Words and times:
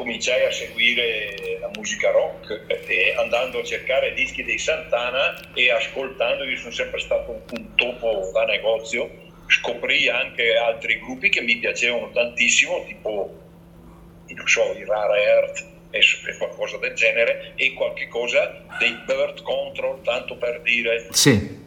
cominciai 0.00 0.46
a 0.46 0.50
seguire 0.50 1.58
la 1.60 1.68
musica 1.76 2.10
rock 2.10 2.64
e 2.68 3.14
andando 3.18 3.58
a 3.58 3.62
cercare 3.62 4.14
dischi 4.14 4.42
dei 4.42 4.56
Santana 4.56 5.38
e 5.52 5.70
ascoltando, 5.70 6.44
io 6.44 6.56
sono 6.56 6.72
sempre 6.72 6.98
stato 7.00 7.32
un, 7.32 7.40
un 7.50 7.74
topo 7.74 8.30
da 8.32 8.46
negozio, 8.46 9.10
scoprì 9.46 10.08
anche 10.08 10.56
altri 10.56 10.98
gruppi 11.00 11.28
che 11.28 11.42
mi 11.42 11.56
piacevano 11.56 12.10
tantissimo, 12.12 12.82
tipo, 12.86 13.38
non 14.28 14.48
so, 14.48 14.74
i 14.74 14.86
Rare 14.86 15.22
Earth 15.22 15.66
e 15.90 16.00
qualcosa 16.38 16.78
del 16.78 16.94
genere, 16.94 17.52
e 17.56 17.74
qualche 17.74 18.08
cosa 18.08 18.64
dei 18.78 18.96
Bird 19.04 19.42
Control, 19.42 20.00
tanto 20.00 20.36
per 20.36 20.62
dire. 20.62 21.08
Sì. 21.10 21.58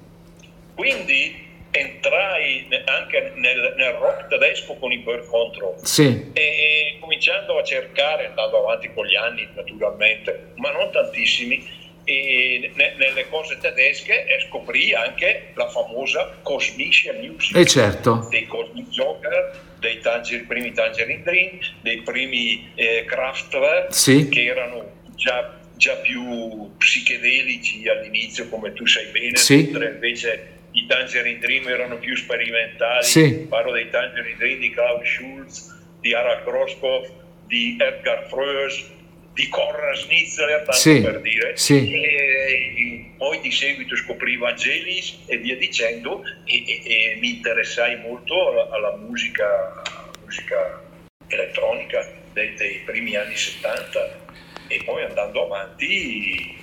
Quindi 0.73 1.51
entrai 1.73 2.67
anche 2.85 3.31
nel, 3.35 3.73
nel, 3.75 3.93
rock 3.93 4.27
tedesco 4.27 4.75
con 4.75 4.91
i 4.91 4.99
Bird 4.99 5.25
Control 5.25 5.75
sì. 5.81 6.29
e, 6.33 6.41
e, 6.41 6.97
cominciando 6.99 7.57
a 7.57 7.63
cercare, 7.63 8.27
andando 8.27 8.59
avanti 8.59 8.93
con 8.93 9.07
gli 9.07 9.15
anni 9.15 9.47
naturalmente, 9.55 10.51
ma 10.55 10.71
non 10.71 10.91
tantissimi, 10.91 11.81
ne, 12.05 12.93
nelle 12.97 13.27
cose 13.29 13.57
tedesche 13.59 14.25
e 14.25 14.45
scoprì 14.47 14.93
anche 14.93 15.51
la 15.55 15.67
famosa 15.69 16.37
Cosmicia 16.43 17.13
Music 17.13 17.55
e 17.55 17.65
certo. 17.65 18.27
dei 18.29 18.45
Cosmic 18.45 18.89
Joker, 18.89 19.59
dei 19.79 19.99
tanger, 19.99 20.45
primi 20.45 20.73
Tangerine 20.73 21.23
Dream, 21.23 21.57
dei 21.81 22.01
primi 22.01 22.71
eh, 22.75 23.05
Kraftwerk 23.07 23.93
sì. 23.93 24.29
che 24.29 24.45
erano 24.45 24.91
già, 25.15 25.57
già, 25.75 25.95
più 25.95 26.71
psichedelici 26.77 27.87
all'inizio 27.87 28.47
come 28.49 28.73
tu 28.73 28.85
sai 28.85 29.05
bene, 29.07 29.37
sì. 29.37 29.69
invece 29.71 30.52
i 30.73 30.85
Tangerine 30.87 31.39
Dream 31.39 31.67
erano 31.67 31.97
più 31.97 32.15
sperimentali, 32.15 33.03
sì. 33.03 33.45
parlo 33.47 33.71
dei 33.71 33.89
Tangerine 33.89 34.37
Dream 34.37 34.59
di 34.59 34.69
Klaus 34.71 35.07
Schulz, 35.07 35.81
di 35.99 36.13
Harald 36.13 36.43
Groskopf, 36.43 37.09
di 37.45 37.77
Edgar 37.79 38.27
Froes, 38.27 38.91
di 39.33 39.47
Conrad 39.49 39.95
Schnitzler, 39.95 40.57
tanto 40.57 40.73
sì. 40.73 41.01
per 41.01 41.21
dire, 41.21 41.57
sì. 41.57 41.91
e, 41.91 42.03
e, 42.03 43.11
poi 43.17 43.39
di 43.41 43.51
seguito 43.51 43.95
scoprì 43.95 44.37
Vangelis 44.37 45.19
e 45.27 45.37
via 45.37 45.55
dicendo 45.55 46.23
e, 46.45 46.63
e 46.83 47.17
mi 47.19 47.37
interessai 47.37 47.97
molto 47.99 48.49
alla, 48.49 48.69
alla 48.69 48.95
musica, 48.97 49.81
musica, 50.21 50.81
elettronica 51.27 52.07
dei, 52.33 52.53
dei 52.55 52.81
primi 52.85 53.15
anni 53.15 53.35
70 53.35 54.21
e 54.67 54.81
poi 54.83 55.03
andando 55.03 55.45
avanti 55.45 56.57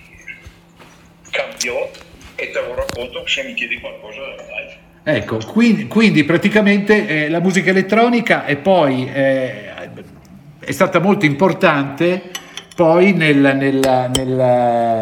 cambiò 1.31 1.91
e 2.41 2.51
te 2.51 2.61
lo 2.61 2.75
racconto 2.75 3.27
se 3.27 3.43
mi 3.45 3.53
chiedi 3.53 3.79
qualcosa 3.79 4.21
dai. 4.37 4.89
Ecco, 5.03 5.39
quindi, 5.47 5.87
quindi 5.87 6.25
praticamente 6.25 7.07
eh, 7.07 7.29
la 7.29 7.41
musica 7.41 7.71
elettronica 7.71 8.47
e 8.47 8.57
poi 8.57 9.11
eh, 9.13 9.71
è 10.59 10.73
stata 10.73 11.01
molto 11.01 11.27
importante 11.27 12.31
poi 12.75 13.13
nel, 13.13 13.37
nel, 13.37 14.11
nel, 14.17 15.01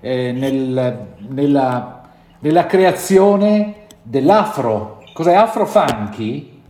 eh, 0.00 0.32
nella, 0.32 2.02
nella, 2.40 2.66
creazione 2.66 3.86
dell'afro. 4.02 5.04
Cos'è 5.12 5.34
afro 5.34 5.66
funky? 5.66 6.62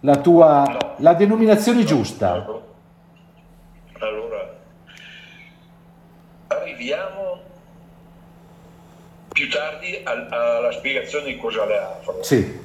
La 0.00 0.16
tua 0.16 0.64
no. 0.68 0.94
la 0.98 1.14
denominazione 1.14 1.84
giusta? 1.84 2.32
Allora, 3.98 4.54
arriviamo 6.48 7.25
più 9.36 9.50
tardi 9.50 10.00
alla 10.02 10.72
spiegazione 10.72 11.26
di 11.26 11.36
cosa 11.36 11.68
è 11.68 11.76
afro. 11.76 12.22
Sì. 12.22 12.58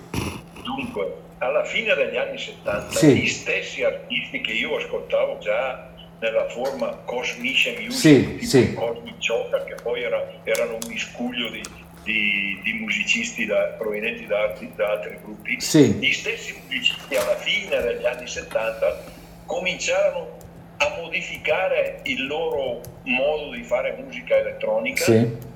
Dunque, 0.64 1.16
alla 1.40 1.66
fine 1.66 1.94
degli 1.96 2.16
anni 2.16 2.38
70, 2.38 2.92
sì. 2.92 3.14
gli 3.14 3.28
stessi 3.28 3.84
artisti 3.84 4.40
che 4.40 4.54
io 4.54 4.78
ascoltavo 4.78 5.40
già 5.40 5.90
nella 6.20 6.48
forma 6.48 6.92
Cosmice 7.04 7.76
Music, 7.78 8.40
sì, 8.40 8.46
sì. 8.46 8.74
Cosmic 8.74 9.18
Joker, 9.18 9.66
che 9.66 9.76
poi 9.84 10.04
era, 10.04 10.26
erano 10.46 10.78
un 10.82 10.88
miscuglio 10.88 11.50
di, 11.50 11.62
di, 12.04 12.62
di 12.64 12.74
musicisti 12.74 13.46
da, 13.46 13.76
provenienti 13.78 14.26
da 14.26 14.42
altri, 14.44 14.72
da 14.74 14.92
altri 14.92 15.18
gruppi, 15.22 15.60
sì. 15.60 15.92
gli 15.96 16.14
stessi 16.14 16.58
musicisti 16.64 17.16
alla 17.18 17.36
fine 17.36 17.82
degli 17.82 18.06
anni 18.06 18.28
70 18.28 19.04
cominciarono 19.46 20.38
a 20.78 20.96
modificare 21.02 22.00
il 22.04 22.28
loro 22.28 22.82
modo 23.04 23.52
di 23.52 23.64
fare 23.64 23.98
musica 24.00 24.38
elettronica 24.38 25.04
sì. 25.04 25.50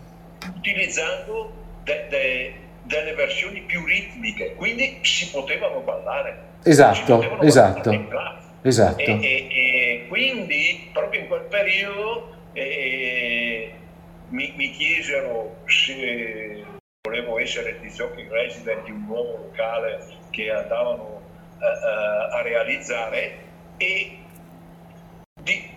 Utilizzando 0.66 1.52
de, 1.84 2.08
de, 2.10 2.54
delle 2.84 3.14
versioni 3.14 3.62
più 3.62 3.86
ritmiche, 3.86 4.56
quindi 4.56 5.00
si 5.04 5.30
potevano 5.30 5.82
ballare. 5.82 6.54
Esatto, 6.64 7.18
potevano 7.18 7.42
esatto. 7.44 7.90
Ballare 7.92 8.44
esatto. 8.64 9.00
E, 9.00 9.20
e, 9.22 9.48
e, 9.52 10.06
quindi 10.08 10.90
proprio 10.92 11.22
in 11.22 11.28
quel 11.28 11.44
periodo 11.44 12.36
eh, 12.54 13.72
mi, 14.30 14.54
mi, 14.56 14.72
chiesero 14.72 15.58
se 15.68 16.64
volevo 17.04 17.40
essere 17.40 17.80
di 17.80 17.90
jockey 17.90 18.28
resident 18.28 18.84
di 18.86 18.92
un 18.92 19.06
nuovo 19.06 19.38
locale 19.38 20.04
che 20.32 20.50
andavano 20.50 21.22
uh, 21.60 22.34
a 22.34 22.42
realizzare 22.42 23.38
e 23.78 24.18
di 25.44 25.70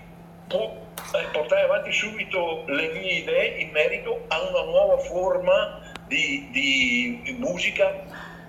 po- 0.46 0.86
portare 1.32 1.62
avanti 1.62 1.92
subito 1.92 2.64
le 2.66 2.88
mie 2.92 3.12
idee 3.18 3.60
in 3.60 3.70
merito 3.70 4.24
a 4.28 4.40
una 4.48 4.62
nuova 4.64 4.98
forma 4.98 5.80
di, 6.06 6.48
di 6.50 7.36
musica 7.38 7.92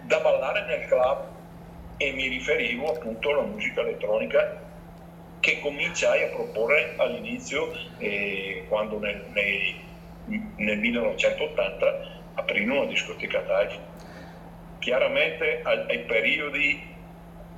da 0.03 0.19
ballare 0.19 0.65
nel 0.65 0.87
club 0.87 1.27
e 1.97 2.11
mi 2.13 2.27
riferivo 2.27 2.93
appunto 2.93 3.29
alla 3.29 3.43
musica 3.43 3.81
elettronica 3.81 4.67
che 5.39 5.59
cominciai 5.59 6.23
a 6.23 6.27
proporre 6.27 6.95
all'inizio 6.97 7.71
eh, 7.97 8.65
quando 8.67 8.99
nel, 8.99 9.23
nel, 9.33 9.75
nel, 10.55 10.77
1980 10.77 12.21
aprirono 12.35 12.81
una 12.81 12.89
discoteca 12.89 13.39
live. 13.39 13.79
Chiaramente 14.79 15.61
ai, 15.63 15.85
ai 15.87 15.99
periodi 15.99 16.95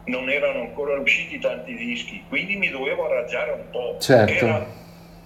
non 0.06 0.30
erano 0.30 0.62
ancora 0.62 0.98
usciti 1.00 1.40
tanti 1.40 1.76
dischi, 1.76 2.24
quindi 2.28 2.56
mi 2.56 2.70
dovevo 2.70 3.06
arrangiare 3.06 3.52
un 3.52 3.70
po'. 3.70 3.98
Certo. 4.00 4.46
Era 4.46 4.66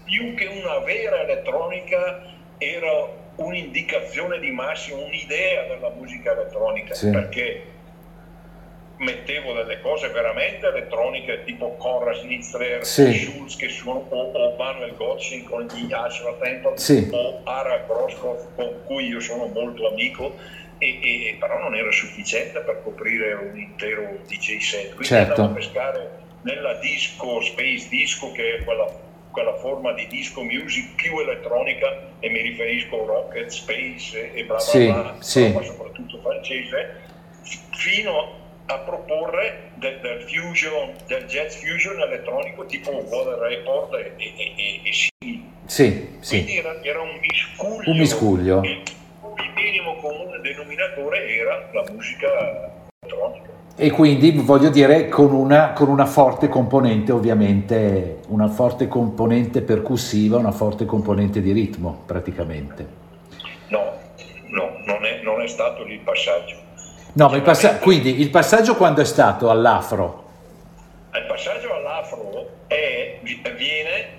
più 0.04 0.36
che 0.36 0.46
una 0.46 0.80
vera 0.80 1.22
elettronica, 1.22 2.22
era 2.58 3.24
un'indicazione 3.36 4.40
di 4.40 4.52
massimo, 4.52 5.04
un'idea 5.04 5.64
della 5.68 5.90
musica 5.90 6.32
elettronica, 6.32 6.94
sì. 6.94 7.10
perché 7.10 7.64
mettevo 8.98 9.54
delle 9.54 9.82
cose 9.82 10.08
veramente 10.10 10.68
elettroniche 10.68 11.44
tipo 11.44 11.76
Conrad 11.76 12.16
Schnitzler, 12.16 12.86
sì. 12.86 13.14
Schulz 13.14 13.56
che 13.56 13.70
sono, 13.70 14.06
o, 14.10 14.32
o 14.32 14.56
Manuel 14.58 14.96
Gotzing 14.96 15.44
con 15.44 15.66
gli 15.66 15.92
Ashra 15.92 16.34
Temple 16.42 16.78
sì. 16.78 17.10
o 17.12 17.42
Ara 17.44 17.84
Groskopf 17.88 18.56
con 18.56 18.72
cui 18.86 19.08
io 19.08 19.20
sono 19.20 19.48
molto 19.48 19.90
amico 19.90 20.36
e, 20.78 20.88
e, 20.88 21.36
però 21.40 21.60
non 21.60 21.76
era 21.76 21.92
sufficiente 21.92 22.60
per 22.60 22.82
coprire 22.84 23.34
un 23.34 23.58
intero 23.58 24.20
DJ 24.28 24.58
set 24.58 24.88
quindi 24.90 25.06
certo. 25.06 25.42
andavo 25.42 25.52
a 25.52 25.56
pescare 25.56 26.24
nella 26.42 26.74
disco, 26.76 27.42
space 27.42 27.88
disco 27.90 28.32
che 28.32 28.58
è 28.58 28.64
quella, 28.64 28.86
quella 29.32 29.56
forma 29.56 29.94
di 29.94 30.08
disco 30.08 30.44
music 30.44 30.96
più 30.96 31.20
elettronica 31.20 31.88
e 32.20 32.30
mi 32.30 32.42
riferisco 32.42 33.02
a 33.02 33.06
rocket, 33.06 33.48
space 33.50 34.34
e 34.34 34.44
bla 34.46 34.56
bla 34.56 34.60
sì, 34.60 34.86
bla, 34.86 35.16
sì. 35.20 35.52
ma 35.52 35.64
soprattutto 35.64 36.20
francese 36.22 37.02
fino 37.72 38.44
a 38.68 38.78
proporre 38.80 39.72
del, 39.76 40.00
del, 40.02 40.22
fusion, 40.22 40.94
del 41.08 41.26
jazz 41.26 41.56
fusion 41.56 42.00
elettronico 42.00 42.66
tipo 42.66 42.92
Water 42.92 43.38
Report 43.38 43.94
e, 43.94 44.14
e, 44.18 44.34
e, 44.56 44.82
e. 44.84 45.42
Sì, 45.66 46.18
sì. 46.20 46.44
Quindi 46.44 46.58
era, 46.58 46.82
era, 46.84 47.02
un 47.02 47.20
miscuglio. 47.20 47.92
Un 47.92 47.98
miscuglio. 47.98 48.62
Il, 49.38 49.52
minimo 49.54 49.96
comune 49.98 50.40
denominatore 50.42 51.28
era 51.28 51.70
la 51.74 51.84
musica 51.92 52.28
elettronica. 53.02 53.50
E 53.78 53.92
quindi 53.92 54.32
voglio 54.32 54.70
dire 54.70 55.10
con 55.10 55.34
una, 55.34 55.74
con 55.74 55.90
una 55.90 56.06
forte 56.06 56.48
componente 56.48 57.12
ovviamente, 57.12 58.20
una 58.28 58.48
forte 58.48 58.88
componente 58.88 59.62
percussiva, 59.62 60.38
una 60.38 60.52
forte 60.52 60.86
componente 60.86 61.42
di 61.42 61.52
ritmo 61.52 62.04
praticamente. 62.06 62.88
No, 63.68 63.92
no, 64.48 64.78
non 64.86 65.04
è, 65.04 65.20
non 65.22 65.42
è 65.42 65.48
stato 65.48 65.84
lì 65.84 65.96
il 65.96 66.00
passaggio. 66.00 66.56
No, 67.14 67.30
ma 67.30 67.36
il 67.36 67.42
passa- 67.42 67.78
quindi 67.80 68.22
il 68.22 68.30
passaggio 68.30 68.76
quando 68.76 69.02
è 69.02 69.06
stato 69.06 69.50
all'afro? 69.50 70.24
Il 71.14 71.26
passaggio 71.28 71.74
all'afro 71.74 72.50
è, 72.68 73.20
avviene, 73.44 74.16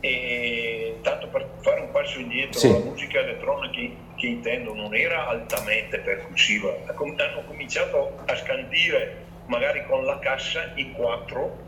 e, 0.00 0.98
tanto 1.02 1.26
per 1.28 1.48
fare 1.60 1.80
un 1.80 1.90
passo 1.90 2.18
indietro, 2.18 2.58
Sì. 2.58 2.70
la 2.70 2.78
musica 2.78 3.20
elettronica 3.20 3.80
che, 4.24 4.30
intendo 4.30 4.74
non 4.74 4.94
era 4.94 5.26
altamente 5.28 5.98
percussiva, 5.98 6.74
hanno 6.86 7.42
cominciato 7.46 8.18
a 8.24 8.34
scandire 8.36 9.22
magari 9.46 9.84
con 9.86 10.04
la 10.04 10.18
cassa 10.18 10.72
in 10.76 10.92
quattro 10.92 11.62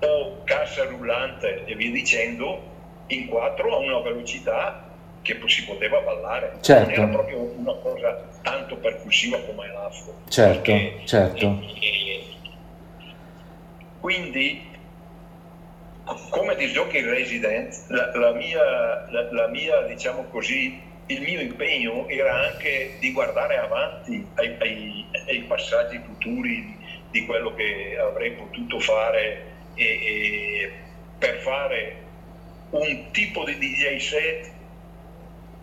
o 0.00 0.42
cassa 0.44 0.84
rullante 0.84 1.64
e 1.64 1.74
via 1.74 1.90
dicendo 1.90 2.70
in 3.06 3.26
quattro 3.28 3.74
a 3.74 3.78
una 3.78 4.00
velocità 4.00 4.90
che 5.22 5.40
si 5.46 5.64
poteva 5.64 6.00
ballare. 6.00 6.58
Certo. 6.60 6.90
Non 6.90 6.98
era 6.98 7.06
proprio 7.06 7.38
una 7.38 7.74
cosa 7.74 8.28
tanto 8.42 8.76
percussiva 8.76 9.38
come 9.40 9.68
l'afro. 9.68 10.14
Certo, 10.28 10.72
Perché- 10.72 11.00
certo. 11.06 11.62
e- 11.80 12.24
quindi 14.00 14.68
come 16.30 16.56
disjockey 16.56 17.02
resident, 17.04 17.84
la, 17.88 18.10
la, 18.16 18.32
mia, 18.32 18.60
la, 19.10 19.28
la 19.30 19.46
mia, 19.46 19.82
diciamo 19.82 20.24
così, 20.24 20.80
il 21.06 21.20
mio 21.20 21.40
impegno 21.40 22.08
era 22.08 22.48
anche 22.48 22.96
di 22.98 23.12
guardare 23.12 23.58
avanti 23.58 24.26
ai, 24.34 24.56
ai, 24.58 25.06
ai 25.28 25.40
passaggi 25.42 26.00
futuri 26.04 26.76
di 27.10 27.26
quello 27.26 27.54
che 27.54 27.98
avrei 28.00 28.32
potuto 28.32 28.78
fare 28.78 29.44
e, 29.74 29.84
e 29.84 30.72
per 31.18 31.36
fare 31.38 31.96
un 32.70 33.10
tipo 33.10 33.44
di 33.44 33.58
DJ 33.58 33.96
set 33.98 34.50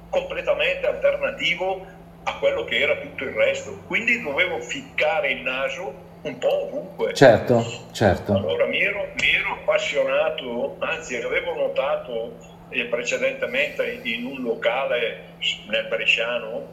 completamente 0.09 0.85
alternativo 0.85 1.85
a 2.23 2.37
quello 2.37 2.63
che 2.65 2.79
era 2.79 2.97
tutto 2.97 3.23
il 3.23 3.31
resto. 3.31 3.79
Quindi 3.87 4.21
dovevo 4.21 4.59
ficcare 4.59 5.31
il 5.31 5.41
naso 5.41 6.07
un 6.21 6.37
po' 6.37 6.67
ovunque. 6.67 7.13
Certo, 7.13 7.65
certo. 7.91 8.33
Allora 8.33 8.65
mi 8.65 8.81
ero, 8.81 9.07
mi 9.19 9.29
ero 9.29 9.53
appassionato, 9.53 10.75
anzi 10.79 11.15
avevo 11.15 11.55
notato 11.55 12.48
precedentemente 12.89 13.99
in 14.03 14.25
un 14.25 14.41
locale 14.41 15.35
nel 15.67 15.87
Bresciano, 15.87 16.67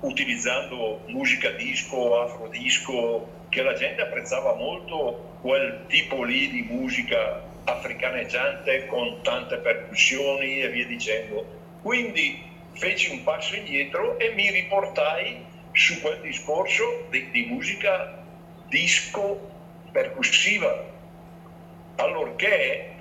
utilizzando 0.00 1.02
musica 1.06 1.50
disco, 1.50 2.20
afrodisco, 2.20 3.38
che 3.48 3.62
la 3.62 3.74
gente 3.74 4.02
apprezzava 4.02 4.54
molto 4.54 5.38
quel 5.40 5.84
tipo 5.88 6.22
lì 6.22 6.48
di 6.50 6.62
musica 6.62 7.42
africaneggiante 7.64 8.86
con 8.86 9.22
tante 9.22 9.56
percussioni 9.58 10.60
e 10.60 10.68
via 10.68 10.86
dicendo. 10.86 11.44
Quindi 11.82 12.42
feci 12.72 13.10
un 13.10 13.22
passo 13.22 13.56
indietro 13.56 14.18
e 14.18 14.32
mi 14.34 14.50
riportai 14.50 15.44
su 15.72 16.00
quel 16.00 16.20
discorso 16.20 17.06
di, 17.10 17.30
di 17.30 17.42
musica 17.46 18.24
disco 18.68 19.48
percussiva, 19.90 20.84
allorché 21.96 22.99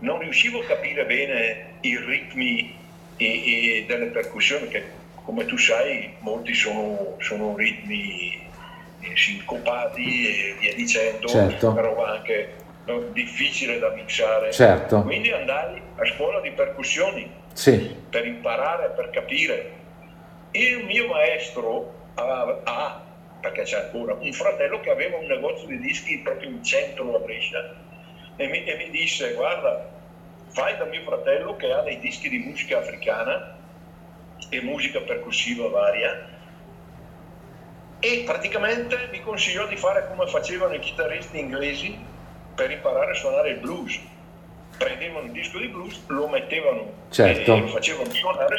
non 0.00 0.18
riuscivo 0.20 0.60
a 0.60 0.64
capire 0.64 1.04
bene 1.04 1.74
i 1.80 1.96
ritmi 1.96 2.76
e, 3.16 3.26
e 3.26 3.84
delle 3.86 4.06
percussioni 4.06 4.68
che 4.68 4.96
come 5.24 5.44
tu 5.44 5.58
sai 5.58 6.14
molti 6.20 6.54
sono, 6.54 7.16
sono 7.18 7.54
ritmi 7.54 8.46
eh, 9.00 9.16
sincopati 9.16 10.26
e 10.26 10.56
via 10.58 10.74
dicendo, 10.74 11.28
certo. 11.28 11.74
però 11.74 12.02
anche 12.04 12.54
no, 12.86 13.00
difficile 13.12 13.78
da 13.78 13.90
mixare. 13.90 14.52
Certo. 14.52 15.02
Quindi 15.02 15.30
andai 15.30 15.82
a 15.96 16.04
scuola 16.06 16.40
di 16.40 16.50
percussioni 16.52 17.30
sì. 17.52 17.94
per 18.08 18.26
imparare, 18.26 18.90
per 18.96 19.10
capire. 19.10 19.72
Il 20.52 20.84
mio 20.86 21.08
maestro 21.08 21.92
ha, 22.14 22.60
ha 22.64 23.02
perché 23.40 23.62
c'è 23.62 23.84
ancora, 23.84 24.14
un 24.14 24.32
fratello 24.32 24.80
che 24.80 24.90
aveva 24.90 25.18
un 25.18 25.26
negozio 25.26 25.66
di 25.68 25.78
dischi 25.78 26.18
proprio 26.18 26.48
in 26.48 26.64
centro 26.64 27.14
a 27.14 27.18
Brescia 27.18 27.86
e 28.38 28.46
mi, 28.46 28.64
e 28.64 28.76
mi 28.76 28.90
disse 28.90 29.34
guarda 29.34 29.90
fai 30.48 30.78
da 30.78 30.84
mio 30.86 31.02
fratello 31.02 31.56
che 31.56 31.70
ha 31.70 31.82
dei 31.82 31.98
dischi 31.98 32.30
di 32.30 32.38
musica 32.38 32.78
africana 32.78 33.56
e 34.48 34.60
musica 34.62 35.00
percussiva 35.00 35.68
varia 35.68 36.36
e 38.00 38.22
praticamente 38.24 39.08
mi 39.10 39.20
consigliò 39.20 39.66
di 39.66 39.76
fare 39.76 40.08
come 40.08 40.26
facevano 40.28 40.74
i 40.74 40.78
chitarristi 40.78 41.38
inglesi 41.38 41.98
per 42.54 42.70
imparare 42.70 43.10
a 43.10 43.14
suonare 43.14 43.50
il 43.50 43.58
blues 43.58 44.00
prendevano 44.78 45.26
un 45.26 45.32
disco 45.32 45.58
di 45.58 45.66
blues, 45.66 46.00
lo 46.06 46.28
mettevano 46.28 46.92
certo. 47.10 47.54
e 47.54 47.60
lo 47.60 47.66
facevano 47.66 48.10
suonare 48.10 48.56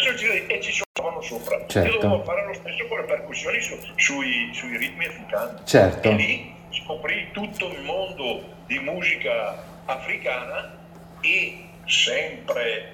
e 0.48 0.62
ci 0.62 0.72
suonavano 0.72 1.22
sopra. 1.22 1.66
Certo. 1.66 1.98
E 1.98 2.00
dovevo 2.00 2.24
fare 2.24 2.46
lo 2.46 2.54
stesso 2.54 2.86
con 2.88 3.00
le 3.00 3.06
percussioni 3.06 3.62
su, 3.62 3.78
sui, 3.96 4.52
sui, 4.54 4.78
ritmi 4.78 5.06
africani. 5.06 5.60
Certo. 5.64 6.10
E 6.10 6.14
lì 6.14 6.54
scoprì 6.72 7.30
tutto 7.32 7.72
il 7.72 7.82
mondo 7.82 8.44
di 8.68 8.80
musica 8.80 9.69
africana 9.90 10.78
e 11.22 11.70
sempre 11.86 12.94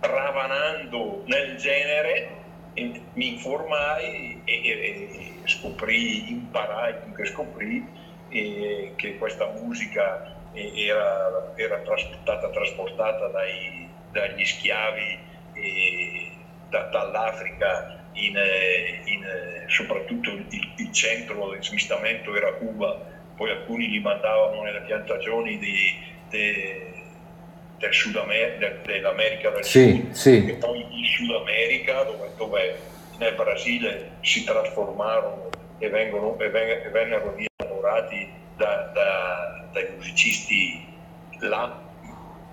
ravanando 0.00 1.22
nel 1.26 1.56
genere 1.56 2.38
mi 2.74 3.32
informai 3.34 4.42
e, 4.44 4.52
e, 4.62 4.70
e 5.42 5.48
scoprì, 5.48 6.30
imparai 6.30 6.94
più 7.04 7.14
che 7.14 7.24
scoprì 7.26 7.86
eh, 8.28 8.92
che 8.96 9.18
questa 9.18 9.46
musica 9.46 10.36
era, 10.52 11.52
era 11.56 11.82
stata 11.96 12.50
trasportata 12.50 13.28
dai, 13.28 13.88
dagli 14.12 14.44
schiavi 14.44 15.18
da, 16.68 16.82
dall'Africa 16.84 17.98
in, 18.12 18.36
in, 19.04 19.24
soprattutto 19.68 20.30
il, 20.30 20.46
il, 20.76 20.92
centro 20.92 21.50
del 21.50 21.62
smistamento 21.62 22.34
era 22.34 22.52
Cuba, 22.54 22.98
poi 23.36 23.50
alcuni 23.50 23.88
li 23.88 24.00
mandavano 24.00 24.62
nelle 24.62 24.82
piantagioni 24.82 25.58
di, 25.58 26.09
de, 26.30 26.92
del 27.78 27.92
Sud 27.92 28.16
Amer- 28.16 28.80
dell'America 28.84 29.50
del 29.50 29.64
sì, 29.64 29.90
Sud 29.90 30.10
sì. 30.12 30.46
e 30.46 30.54
poi 30.54 30.80
in 30.80 31.04
Sud 31.04 31.30
America 31.32 32.02
dove, 32.04 32.30
dove, 32.36 32.78
nel 33.18 33.34
Brasile 33.34 34.12
si 34.22 34.44
trasformarono 34.44 35.50
e, 35.78 35.88
vengono, 35.90 36.38
e, 36.38 36.48
vennero 36.48 37.34
lavorati 37.56 38.28
da, 38.56 38.90
da, 38.94 39.68
dai 39.72 39.88
musicisti 39.96 40.86
là 41.40 41.88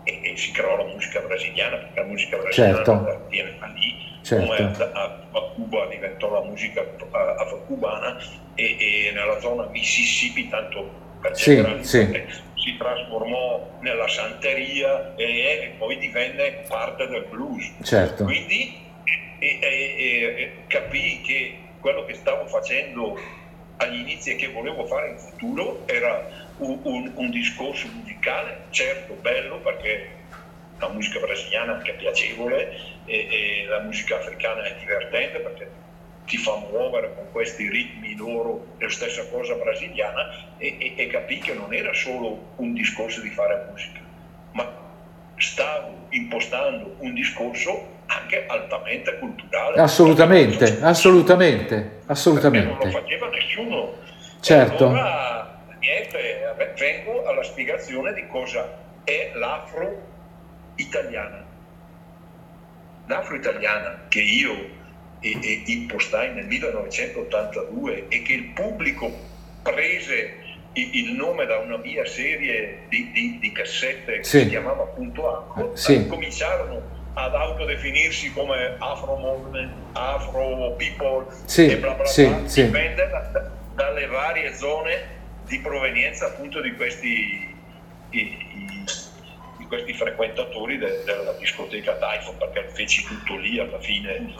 e, 0.03 0.19
e, 0.23 0.37
si 0.37 0.51
creò 0.51 0.77
la 0.77 0.85
musica 0.85 1.19
brasiliana, 1.19 1.77
perché 1.77 1.99
la 1.99 2.05
musica 2.05 2.37
brasiliana 2.37 2.83
certo. 2.83 3.25
viene 3.29 3.57
da 3.59 3.65
lì, 3.67 4.19
certo. 4.23 4.45
come 4.45 4.91
a, 4.93 5.03
a, 5.31 5.41
Cuba 5.53 5.87
diventò 5.87 6.31
la 6.31 6.43
musica 6.47 6.85
afro-cubana 7.11 8.17
e, 8.55 8.77
e, 8.79 9.11
nella 9.13 9.39
zona 9.39 9.67
Mississippi, 9.67 10.47
tanto 10.47 11.06
sì, 11.33 11.63
sì. 11.81 12.23
si 12.55 12.77
trasformò 12.77 13.77
nella 13.81 14.07
santeria 14.07 15.15
e, 15.15 15.23
e, 15.23 15.73
poi 15.77 15.97
divenne 15.97 16.63
parte 16.67 17.07
del 17.07 17.25
blues. 17.29 17.73
Certo. 17.83 18.23
Quindi 18.23 18.85
capì 20.67 21.21
che 21.21 21.57
quello 21.79 22.05
che 22.05 22.15
stavo 22.15 22.47
facendo 22.47 23.19
agli 23.77 23.99
inizi 23.99 24.31
e 24.31 24.35
che 24.35 24.47
volevo 24.47 24.85
fare 24.85 25.11
in 25.11 25.17
futuro 25.17 25.83
era 25.85 26.27
un, 26.57 26.79
un, 26.83 27.11
un 27.13 27.29
discorso 27.29 27.87
musicale, 27.93 28.65
certo 28.71 29.13
bello 29.21 29.59
perché 29.59 30.15
la 30.79 30.89
musica 30.89 31.19
brasiliana 31.19 31.73
è 31.73 31.75
anche 31.75 31.93
piacevole 31.93 32.75
e, 33.05 33.27
e, 33.29 33.65
la 33.67 33.79
musica 33.79 34.17
africana 34.17 34.63
è 34.63 34.75
divertente 34.79 35.39
perché 35.39 35.69
ti 36.27 36.37
fa 36.37 36.57
muovere 36.69 37.15
con 37.15 37.31
questi 37.31 37.69
ritmi 37.69 38.15
loro, 38.15 38.75
la 38.77 38.89
stessa 38.89 39.25
cosa 39.29 39.55
brasiliana 39.55 40.57
e, 40.57 40.75
e, 40.77 40.93
e 40.95 41.07
capì 41.07 41.39
che 41.39 41.53
non 41.53 41.73
era 41.73 41.93
solo 41.93 42.49
un 42.57 42.73
discorso 42.73 43.21
di 43.21 43.29
fare 43.29 43.65
musica, 43.71 44.01
ma 44.51 44.69
stavo 45.37 46.07
impostando 46.09 46.95
un 46.99 47.13
discorso 47.13 47.95
anche 48.07 48.45
altamente 48.45 49.17
culturale. 49.19 49.79
Assolutamente, 49.79 50.79
assolutamente, 50.81 52.01
assolutamente. 52.07 52.67
non 52.67 52.77
lo 52.77 52.89
faceva 52.89 53.29
nessuno. 53.29 53.93
Certo. 54.41 54.87
allora, 54.87 55.61
niente, 55.79 56.73
vengo 56.77 57.25
alla 57.25 57.43
spiegazione 57.43 58.13
di 58.13 58.27
cosa 58.27 58.69
è 59.05 59.31
l'afro-italiana. 59.33 61.45
L'afro-italiana 63.05 64.01
che 64.09 64.19
io 64.19 64.75
e, 65.19 65.39
e 65.41 65.63
impostai 65.65 66.33
nel 66.33 66.45
1982 66.45 68.07
e 68.09 68.21
che 68.21 68.33
il 68.33 68.45
pubblico 68.53 69.11
prese 69.63 70.45
il 70.73 71.13
nome 71.13 71.45
da 71.45 71.57
una 71.57 71.77
mia 71.77 72.05
serie 72.05 72.85
di, 72.89 73.11
di, 73.11 73.39
di 73.39 73.51
cassette 73.51 74.23
sì. 74.23 74.37
che 74.37 74.43
si 74.43 74.49
chiamava 74.49 74.83
appunto 74.83 75.27
Afro, 75.27 75.75
sì. 75.75 76.05
cominciarono 76.07 76.95
ad 77.13 77.33
autodefinirsi 77.33 78.31
come 78.31 78.75
Afro 78.77 79.15
Movement, 79.15 79.71
Afro 79.93 80.75
People 80.77 81.25
sì, 81.45 81.65
e 81.67 81.77
bla 81.77 81.93
bla 81.93 82.05
sì, 82.05 82.27
bla, 82.27 82.47
sì. 82.47 82.65
dipende 82.65 83.09
da, 83.09 83.49
dalle 83.73 84.05
varie 84.05 84.53
zone 84.53 85.15
di 85.47 85.59
provenienza 85.59 86.27
appunto 86.27 86.61
di 86.61 86.75
questi, 86.75 87.55
i, 88.11 88.46
questi 89.67 89.93
frequentatori 89.93 90.77
de, 90.77 91.03
della 91.05 91.33
discoteca 91.33 91.93
Typhoon 91.93 92.37
perché 92.37 92.69
feci 92.73 93.03
tutto 93.05 93.37
lì 93.37 93.59
alla 93.59 93.79
fine 93.79 94.33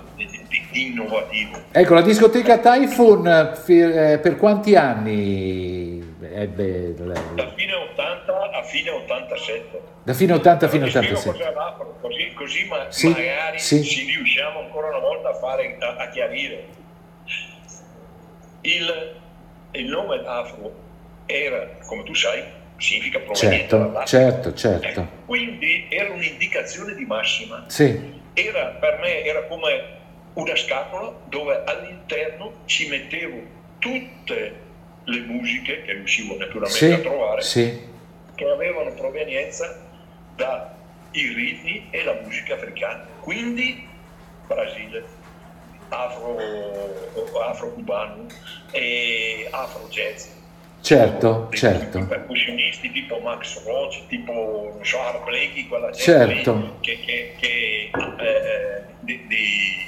innovativo. 0.72 1.62
Ecco, 1.72 1.94
la 1.94 2.02
discoteca 2.02 2.60
Typhoon 2.60 3.28
eh, 3.28 4.20
per 4.20 4.36
quanti 4.38 4.76
anni 4.76 5.98
ebbe? 6.38 6.94
Da 6.94 7.52
fine 7.56 7.74
80 7.74 8.52
a 8.52 8.64
fine 8.64 8.90
87. 8.90 9.82
Da 10.04 10.14
fine 10.14 10.34
80 10.34 10.66
a 10.66 10.70
fine 10.70 10.86
87. 10.86 11.54
Così, 12.00 12.34
così 12.34 12.66
ma, 12.66 12.86
sì, 12.90 13.10
magari 13.10 13.60
sì. 13.60 13.84
ci 13.84 14.06
riusciamo 14.06 14.60
ancora 14.60 14.88
una 14.90 15.00
volta 15.00 15.30
a, 15.30 15.34
fare, 15.34 15.78
a, 15.80 15.96
a 15.96 16.10
chiarire. 16.10 16.66
Il, 18.62 19.16
il 19.72 19.86
nome 19.86 20.22
afro 20.26 20.74
era, 21.26 21.68
come 21.86 22.04
tu 22.04 22.14
sai, 22.14 22.44
significa 22.78 23.20
proveniente 23.20 23.68
certo, 24.06 24.06
certo, 24.06 24.54
certo. 24.54 25.00
Eh, 25.02 25.06
quindi 25.26 25.88
era 25.90 26.12
un'indicazione 26.14 26.94
di 26.94 27.06
massima. 27.06 27.66
Sì. 27.68 28.16
Era, 28.34 28.68
per 28.80 29.00
me 29.00 29.24
era 29.24 29.44
come 29.46 29.96
una 30.34 30.56
scatola 30.56 31.14
dove 31.26 31.64
all'interno 31.66 32.62
ci 32.66 32.88
mettevo 32.88 33.42
tutte 33.80 34.66
le 35.04 35.20
musiche 35.22 35.84
che 35.84 35.94
riuscivo 35.94 36.38
naturalmente 36.38 36.78
sì, 36.78 36.92
a 36.92 37.00
trovare, 37.00 37.42
sì. 37.42 37.82
che 38.36 38.46
avevano 38.46 38.94
provenienza 38.94 39.84
dai 40.36 40.76
ritmi 41.12 41.88
e 41.90 42.04
la 42.04 42.20
musica 42.22 42.54
africana. 42.54 43.08
Quindi 43.22 43.88
Brasile, 44.46 45.04
afro, 45.90 46.38
afro-cubano 47.50 48.28
e 48.72 49.48
afro-jazz. 49.52 50.36
Certo, 50.88 51.48
dei 51.50 51.60
certo. 51.60 52.06
percussionisti 52.06 52.90
tipo 52.94 53.20
Max 53.20 53.62
Roach, 53.66 54.08
tipo 54.08 54.72
non 54.74 54.86
so, 54.86 54.98
Blakey, 55.26 55.68
quella 55.68 55.90
gente 55.90 56.02
certo. 56.02 56.78
che, 56.80 56.98
che, 57.02 57.34
che 57.38 57.92
eh, 57.92 58.84
di, 59.02 59.28
di 59.28 59.86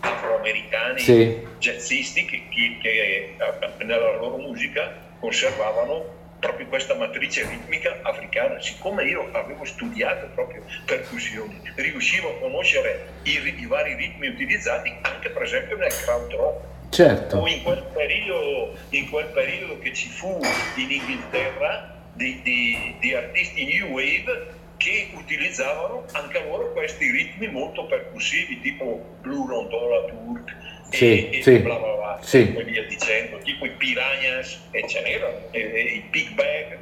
afroamericani 0.00 0.98
sì. 0.98 1.46
jazzisti 1.60 2.24
che, 2.24 2.48
che, 2.48 2.78
che 2.82 3.36
eh, 3.38 3.84
nella 3.84 4.16
loro 4.16 4.38
musica 4.38 4.92
conservavano 5.20 6.04
proprio 6.40 6.66
questa 6.66 6.94
matrice 6.94 7.46
ritmica 7.48 8.00
africana. 8.02 8.60
Siccome 8.60 9.04
io 9.04 9.28
avevo 9.30 9.64
studiato 9.64 10.28
proprio 10.34 10.64
percussioni, 10.84 11.60
riuscivo 11.76 12.30
a 12.30 12.38
conoscere 12.40 13.06
i, 13.22 13.54
i 13.56 13.66
vari 13.66 13.94
ritmi 13.94 14.26
utilizzati 14.26 14.92
anche 15.02 15.30
per 15.30 15.42
esempio 15.42 15.76
nel 15.76 15.92
crowd 15.92 16.32
rock. 16.32 16.72
Certo. 16.90 17.36
O 17.38 17.46
in 17.48 17.62
quel 17.62 17.84
periodo, 17.92 18.76
in 18.90 19.08
quel 19.10 19.26
periodo 19.26 19.78
che 19.78 19.92
ci 19.92 20.08
fu 20.08 20.38
in 20.76 20.90
Inghilterra 20.90 22.02
di, 22.12 22.40
di, 22.42 22.94
di 23.00 23.14
artisti 23.14 23.64
new 23.64 23.88
wave 23.88 24.62
che 24.76 25.10
utilizzavano 25.14 26.04
anche 26.12 26.42
loro 26.44 26.72
questi 26.72 27.10
ritmi 27.10 27.48
molto 27.48 27.86
percussivi, 27.86 28.60
tipo 28.60 29.16
Blue 29.20 29.46
Rondola 29.46 30.04
Turk 30.04 30.56
sì, 30.90 31.30
e, 31.30 31.42
sì, 31.42 31.54
e 31.54 31.60
bla 31.60 31.76
bla 31.76 31.94
bla, 31.94 32.18
sì. 32.22 32.54
e 32.54 32.64
via 32.64 32.84
dicendo, 32.84 33.38
tipo 33.38 33.64
i 33.64 33.70
Piranhas, 33.70 34.60
e 34.70 34.86
ce 34.86 35.02
n'erano, 35.02 35.38
e, 35.50 35.60
e, 35.60 35.80
i 35.80 36.04
Big 36.10 36.30
Bag, 36.34 36.78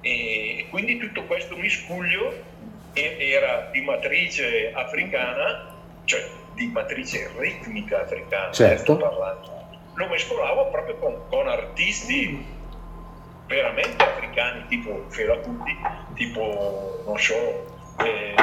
e 0.00 0.66
quindi 0.70 0.98
tutto 0.98 1.24
questo 1.24 1.56
miscuglio 1.56 2.56
era 2.92 3.68
di 3.72 3.80
matrice 3.80 4.72
africana, 4.72 5.74
cioè 6.04 6.20
di 6.58 6.66
matrice 6.66 7.30
ritmica 7.38 8.02
africana, 8.02 8.50
certo. 8.52 8.96
parlando. 8.96 9.56
Lo 9.94 10.08
mescolavo 10.08 10.68
proprio 10.70 10.96
con, 10.96 11.14
con 11.28 11.48
artisti 11.48 12.44
veramente 13.46 14.02
africani, 14.02 14.66
tipo 14.68 15.04
Fela 15.08 15.38
Kuti, 15.38 15.76
tipo, 16.14 17.02
non 17.06 17.18
so, 17.18 17.34
eh, 18.04 18.34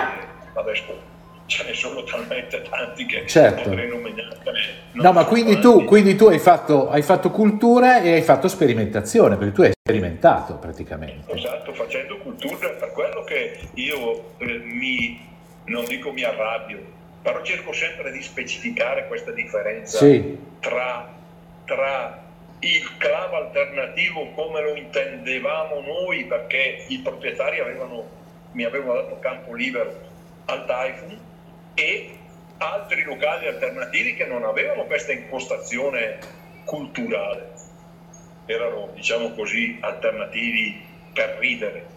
adesso 0.53 1.13
ce 1.45 1.63
ne 1.63 1.73
sono 1.73 2.03
talmente 2.03 2.63
tanti 2.63 3.05
che 3.05 3.27
certo. 3.27 3.69
potrei 3.69 3.87
nominartene. 3.87 4.59
No, 4.93 5.11
ma 5.11 5.25
quindi 5.25 5.59
tu, 5.59 5.83
quindi 5.83 6.15
tu, 6.15 6.25
hai, 6.25 6.39
fatto, 6.39 6.89
hai 6.89 7.03
fatto 7.03 7.29
cultura 7.29 8.01
e 8.01 8.13
hai 8.13 8.21
fatto 8.21 8.47
sperimentazione, 8.47 9.35
perché 9.35 9.53
tu 9.53 9.61
hai 9.61 9.71
sperimentato 9.71 10.55
praticamente. 10.55 11.31
Esatto, 11.33 11.73
facendo 11.73 12.17
cultura, 12.17 12.69
per 12.69 12.91
quello 12.93 13.23
che 13.23 13.59
io 13.75 14.31
eh, 14.37 14.57
mi, 14.63 15.21
non 15.65 15.85
dico 15.85 16.11
mi 16.11 16.23
arrabbio, 16.23 16.94
però 17.25 17.41
cerco 17.41 17.73
sempre 17.73 18.11
di 18.11 18.21
specificare 18.21 19.07
questa 19.07 19.31
differenza 19.31 19.97
sì. 19.97 20.37
tra, 20.59 21.11
tra 21.65 22.23
il 22.59 22.97
club 22.97 23.33
alternativo 23.33 24.29
come 24.33 24.61
lo 24.61 24.75
intendevamo 24.75 25.81
noi, 25.81 26.25
perché 26.25 26.85
i 26.87 26.99
proprietari 26.99 27.59
avevano, 27.59 28.07
mi 28.51 28.63
avevano 28.63 29.01
dato 29.01 29.17
campo 29.17 29.55
libero 29.55 29.91
al 30.45 30.65
Typhoon 30.67 31.19
e 31.73 32.15
altri 32.57 33.01
locali 33.01 33.47
alternativi 33.47 34.13
che 34.13 34.25
non 34.25 34.43
avevano 34.43 34.83
questa 34.83 35.11
impostazione 35.11 36.19
culturale, 36.63 37.53
erano 38.45 38.91
diciamo 38.93 39.31
così 39.31 39.79
alternativi 39.81 40.79
per 41.11 41.37
ridere, 41.39 41.87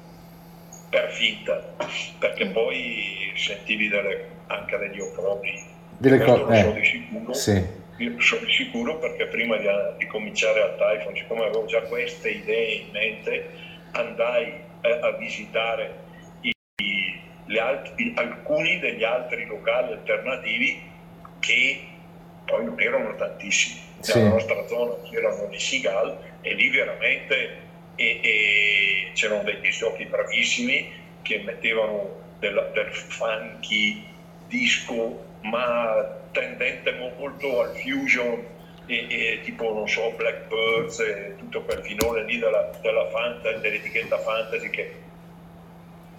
per 0.88 1.12
finta, 1.12 1.74
perché 2.18 2.46
poi 2.46 3.30
sentivi 3.34 3.88
delle, 3.88 4.36
anche 4.48 4.76
degli 4.76 5.00
opprobi, 5.00 5.62
delle 5.96 6.18
cose, 6.20 6.58
eh, 6.58 6.62
so 6.62 6.70
di 6.72 6.84
sicuro. 6.84 7.32
Sì. 7.32 7.76
Io 7.98 8.20
sono 8.20 8.44
di 8.44 8.52
sicuro 8.52 8.98
perché 8.98 9.26
prima 9.26 9.56
di, 9.56 9.66
di, 9.98 10.06
cominciare 10.06 10.62
al 10.62 10.76
Typhoon, 10.76 11.16
siccome 11.16 11.44
avevo 11.44 11.64
già 11.66 11.82
queste 11.82 12.30
idee 12.30 12.74
in 12.74 12.90
mente, 12.92 13.50
andai 13.92 14.52
eh, 14.82 14.98
a 15.02 15.10
visitare 15.12 15.94
i, 16.42 16.52
i, 16.76 17.58
altri, 17.58 18.12
alcuni 18.16 18.78
degli 18.78 19.02
altri 19.02 19.46
locali 19.46 19.94
alternativi 19.94 20.80
che 21.40 21.80
poi 22.44 22.64
non 22.64 22.80
erano 22.80 23.14
tantissimi. 23.16 23.80
Sì. 24.00 24.16
Nella 24.16 24.30
nostra 24.30 24.66
zona 24.68 24.94
c'erano 25.10 25.46
di 25.46 25.58
Sigal 25.58 26.18
e 26.40 26.54
lì 26.54 26.70
veramente 26.70 27.66
e, 27.96 28.20
e 28.22 29.10
c'erano 29.14 29.42
dei 29.42 29.60
disgiochi 29.60 30.04
bravissimi 30.06 30.92
che 31.22 31.42
mettevano 31.44 32.26
del, 32.38 32.70
del 32.72 32.92
funky 32.92 34.06
disco 34.48 35.26
ma 35.42 36.16
tendente 36.32 36.92
molto 37.16 37.62
al 37.62 37.76
fusion 37.76 38.44
e, 38.86 39.06
e, 39.08 39.40
tipo 39.44 39.72
non 39.72 39.88
so 39.88 40.12
Blackbirds 40.16 40.98
e 41.00 41.34
tutto 41.36 41.62
quel 41.62 41.82
finone 41.82 42.24
lì 42.24 42.38
della, 42.38 42.70
della 42.80 43.08
fantasy, 43.10 43.60
dell'etichetta 43.60 44.18
fantasy 44.18 44.70
che, 44.70 44.94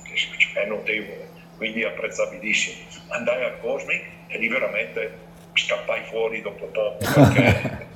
che, 0.04 0.60
è 0.62 0.66
notevole 0.66 1.28
quindi 1.58 1.84
apprezzabilissimo. 1.84 2.88
Andai 3.10 3.44
al 3.44 3.60
Cosmic 3.60 4.06
e 4.28 4.38
lì 4.38 4.48
veramente 4.48 5.28
scappai 5.54 6.04
fuori 6.06 6.42
dopo 6.42 6.66
poco 6.68 6.98
perché 6.98 7.88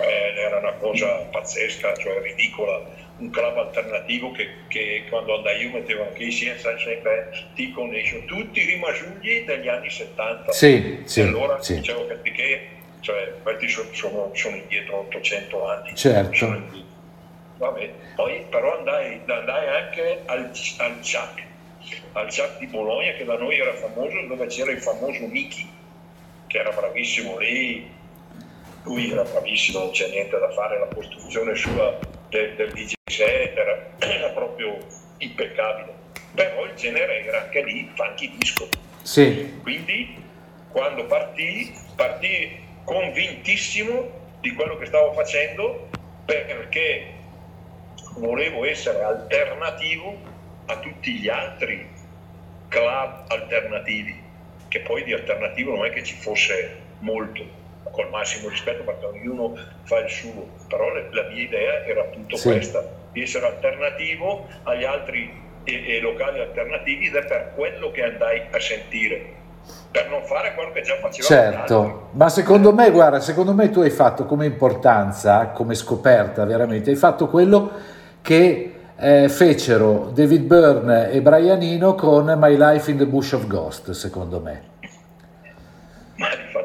eh, 0.00 0.34
era 0.40 0.58
una 0.58 0.72
cosa 0.72 1.06
pazzesca 1.30 1.94
cioè 1.94 2.20
ridicola 2.20 3.02
un 3.16 3.30
club 3.30 3.56
alternativo 3.56 4.32
che, 4.32 4.48
che 4.68 5.04
quando 5.08 5.36
andai 5.36 5.62
io 5.62 5.70
mettevano 5.70 6.10
Casey 6.10 6.48
and 6.48 6.58
Sunshine 6.58 7.00
Band, 7.00 7.54
T-Connection, 7.54 8.24
tutti 8.24 8.60
i 8.60 8.64
rimasugli 8.64 9.44
degli 9.44 9.68
anni 9.68 9.88
70. 9.88 10.52
Sì, 10.52 11.02
sì, 11.04 11.20
e 11.20 11.22
allora 11.22 11.62
sì. 11.62 11.74
dicevo 11.76 12.06
che, 12.08 12.32
che 12.32 12.68
cioè, 13.00 13.34
questi 13.42 13.68
sono, 13.68 13.88
sono, 13.92 14.30
sono, 14.34 14.56
indietro 14.56 14.98
800 14.98 15.68
anni. 15.68 15.94
Certo. 15.94 16.62
Vabbè. 17.58 17.90
Poi 18.16 18.44
però 18.50 18.78
andai, 18.78 19.20
andai 19.26 19.68
anche 19.68 20.22
al, 20.26 20.50
al 20.78 20.98
CHAC, 21.00 21.42
al 22.12 22.26
CHAC 22.28 22.58
di 22.58 22.66
Bologna 22.66 23.12
che 23.12 23.24
da 23.24 23.36
noi 23.36 23.58
era 23.58 23.74
famoso, 23.74 24.26
dove 24.26 24.46
c'era 24.46 24.72
il 24.72 24.80
famoso 24.80 25.24
Miki, 25.26 25.68
che 26.48 26.58
era 26.58 26.70
bravissimo 26.70 27.38
lì, 27.38 27.88
lui 28.84 29.10
era 29.10 29.22
bravissimo, 29.22 29.78
non 29.80 29.90
c'è 29.90 30.08
niente 30.08 30.38
da 30.38 30.50
fare, 30.50 30.78
la 30.78 30.88
costruzione 30.94 31.54
sua 31.54 31.98
del, 32.28 32.54
del 32.54 32.72
DJ 32.72 32.92
set 33.10 33.56
era, 33.56 33.86
era, 33.98 34.28
proprio 34.30 34.78
impeccabile. 35.18 35.92
Però 36.34 36.64
il 36.64 36.74
genere 36.74 37.24
era 37.24 37.42
anche 37.42 37.62
lì 37.62 37.90
funky 37.94 38.36
disco. 38.36 38.68
Sì. 39.02 39.58
Quindi 39.62 40.22
quando 40.70 41.06
partì, 41.06 41.72
partì 41.94 42.58
convintissimo 42.84 44.22
di 44.40 44.52
quello 44.52 44.76
che 44.76 44.86
stavo 44.86 45.12
facendo 45.12 45.88
perché 46.24 47.12
volevo 48.16 48.64
essere 48.64 49.02
alternativo 49.02 50.16
a 50.66 50.78
tutti 50.78 51.12
gli 51.12 51.28
altri 51.28 51.88
club 52.68 53.24
alternativi, 53.28 54.20
che 54.68 54.80
poi 54.80 55.04
di 55.04 55.12
alternativo 55.12 55.76
non 55.76 55.86
è 55.86 55.90
che 55.90 56.02
ci 56.02 56.14
fosse 56.16 56.80
molto 57.00 57.62
col 57.90 58.08
massimo 58.10 58.48
rispetto 58.48 58.82
perché 58.82 59.06
ognuno 59.06 59.54
fa 59.82 59.98
il 59.98 60.10
suo, 60.10 60.46
però 60.68 60.86
la 60.92 61.28
mia 61.28 61.42
idea 61.42 61.84
era 61.84 62.02
appunto 62.02 62.36
Sì. 62.36 62.48
questa, 62.50 62.82
di 63.12 63.22
essere 63.22 63.46
alternativo 63.46 64.46
agli 64.64 64.84
altri 64.84 65.42
e, 65.64 65.96
e 65.96 66.00
locali 66.00 66.40
alternativi 66.40 67.06
ed 67.06 67.14
è 67.14 67.24
per 67.24 67.52
quello 67.54 67.90
che 67.90 68.02
andai 68.02 68.42
a 68.50 68.60
sentire, 68.60 69.32
per 69.90 70.08
non 70.10 70.22
fare 70.24 70.54
quello 70.54 70.72
che 70.72 70.82
già 70.82 70.94
altri. 71.02 71.22
Certo, 71.22 72.08
ma 72.12 72.28
secondo 72.28 72.72
me, 72.72 72.90
guarda, 72.90 73.20
secondo 73.20 73.54
me 73.54 73.70
tu 73.70 73.80
hai 73.80 73.90
fatto 73.90 74.26
come 74.26 74.46
importanza, 74.46 75.48
come 75.48 75.74
scoperta 75.74 76.44
veramente, 76.44 76.90
hai 76.90 76.96
fatto 76.96 77.28
quello 77.28 77.70
che 78.20 78.72
eh, 78.96 79.28
fecero 79.28 80.10
David 80.12 80.42
Byrne 80.42 81.10
e 81.10 81.20
Brian 81.20 81.62
Eno 81.62 81.94
con 81.94 82.32
My 82.36 82.56
Life 82.56 82.90
in 82.90 82.98
the 82.98 83.06
Bush 83.06 83.32
of 83.32 83.46
Ghost, 83.46 83.90
secondo 83.92 84.40
me. 84.40 84.72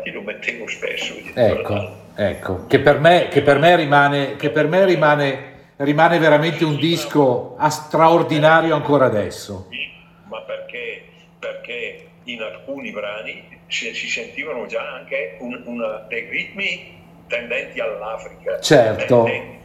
Infatti 0.10 0.12
lo 0.12 0.22
mettevo 0.22 0.68
spesso. 0.68 1.14
Ecco, 1.34 1.92
ecco, 2.16 2.66
che 2.68 2.80
per 2.80 3.00
me, 3.00 3.28
che 3.30 3.42
per 3.42 3.60
me 3.60 3.76
rimane, 3.76 4.36
che 4.36 4.50
per 4.50 4.68
me 4.68 4.86
rimane, 4.86 5.44
rimane 5.78 6.18
veramente 6.20 6.64
un 6.66 6.76
disco 6.78 7.56
straordinario 7.70 8.76
ancora 8.76 9.06
adesso. 9.06 9.68
Sì, 9.70 9.88
ma 10.28 10.42
perché, 10.42 11.04
perché 11.38 12.08
in 12.24 12.42
alcuni 12.42 12.92
brani 12.92 13.44
si, 13.68 13.94
si 13.94 14.08
sentivano 14.10 14.66
già 14.66 14.82
anche 14.94 15.38
un- 15.40 15.62
una- 15.66 16.06
dei 16.08 16.28
ritmi 16.30 16.98
tendenti 17.28 17.80
all'Africa. 17.80 18.60
Certo. 18.60 19.24
Tendenti, 19.24 19.58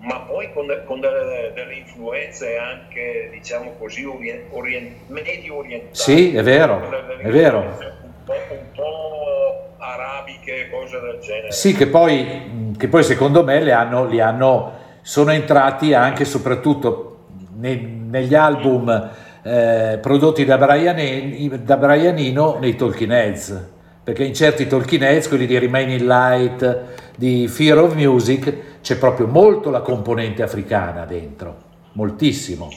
ma 0.00 0.20
poi 0.20 0.50
con, 0.52 0.66
de- 0.66 0.84
con 0.84 1.00
delle, 1.00 1.52
delle 1.54 1.74
influenze 1.74 2.56
anche, 2.56 3.28
diciamo 3.32 3.72
così, 3.78 4.04
orien- 4.04 4.44
orien- 4.50 4.94
medio 5.08 5.56
orientali. 5.56 5.94
Sì, 5.94 6.34
è 6.36 6.42
vero, 6.42 6.88
è 7.18 7.28
vero. 7.28 8.06
Un 8.28 8.72
po', 8.74 9.68
arabiche, 9.78 10.68
cose 10.70 11.00
del 11.00 11.18
genere. 11.20 11.52
Sì, 11.52 11.72
che 11.72 11.86
poi, 11.86 12.74
che 12.76 12.88
poi 12.88 13.02
secondo 13.02 13.42
me 13.42 13.62
li 13.62 13.70
hanno, 13.70 14.06
li 14.06 14.20
hanno- 14.20 14.72
sono 15.00 15.32
entrati 15.32 15.94
anche 15.94 16.22
e 16.24 16.26
soprattutto 16.26 17.16
ne- 17.56 17.76
negli 18.10 18.34
album 18.34 19.10
eh, 19.42 19.98
prodotti 20.02 20.44
da 20.44 20.58
Brian, 20.58 21.62
da 21.64 21.76
Brian 21.78 22.18
Eno 22.18 22.58
nei 22.60 22.74
Talking 22.76 23.10
Heads, 23.10 23.68
perché 24.04 24.24
in 24.24 24.34
certi 24.34 24.66
Talking 24.66 25.00
Heads, 25.02 25.28
quelli 25.28 25.46
di 25.46 25.58
Remaining 25.58 26.00
Light, 26.02 26.80
di 27.16 27.48
Fear 27.48 27.78
of 27.78 27.94
Music, 27.94 28.80
c'è 28.82 28.98
proprio 28.98 29.26
molto 29.26 29.70
la 29.70 29.80
componente 29.80 30.42
africana 30.42 31.06
dentro, 31.06 31.56
moltissimo. 31.92 32.68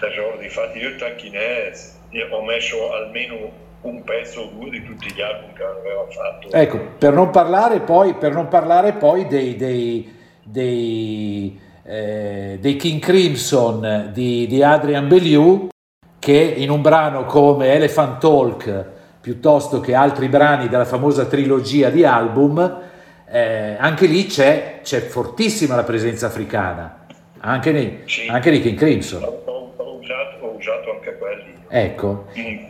Tesoro, 0.00 0.36
difatti 0.38 0.78
io 0.78 0.96
Talking 0.96 1.34
Heads 1.34 1.98
ho 2.30 2.42
messo 2.44 2.92
almeno 2.92 3.68
un 3.82 4.02
pezzo 4.02 4.40
o 4.42 4.50
due 4.58 4.70
di 4.70 4.84
tutti 4.84 5.12
gli 5.12 5.20
album 5.20 5.52
che 5.54 5.62
aveva 5.62 6.06
fatto. 6.08 6.50
Ecco, 6.52 6.78
per 6.98 7.12
non 7.12 7.30
parlare 7.30 7.80
poi, 7.80 8.14
per 8.14 8.32
non 8.32 8.48
parlare 8.48 8.92
poi 8.92 9.26
dei, 9.26 9.56
dei, 9.56 10.14
dei, 10.42 11.58
eh, 11.84 12.58
dei 12.60 12.76
King 12.76 13.00
Crimson 13.00 14.10
di, 14.12 14.46
di 14.46 14.62
Adrian 14.62 15.08
Bellew, 15.08 15.68
che 16.18 16.54
in 16.56 16.70
un 16.70 16.82
brano 16.82 17.24
come 17.24 17.72
Elephant 17.72 18.20
Talk, 18.20 18.84
piuttosto 19.20 19.80
che 19.80 19.94
altri 19.94 20.28
brani 20.28 20.68
della 20.68 20.84
famosa 20.84 21.24
trilogia 21.24 21.88
di 21.88 22.04
album, 22.04 22.88
eh, 23.32 23.76
anche 23.78 24.06
lì 24.06 24.26
c'è, 24.26 24.80
c'è, 24.82 25.00
fortissima 25.00 25.76
la 25.76 25.84
presenza 25.84 26.26
africana, 26.26 27.06
anche 27.38 27.72
nei, 27.72 28.02
sì. 28.04 28.26
anche 28.28 28.50
nei 28.50 28.60
King 28.60 28.76
Crimson. 28.76 29.22
Ho, 29.22 29.42
ho, 29.44 29.98
usato, 29.98 30.44
ho 30.44 30.50
usato 30.54 30.90
anche 30.92 31.16
quelli. 31.16 31.58
Ecco. 31.68 32.26
Un, 32.34 32.69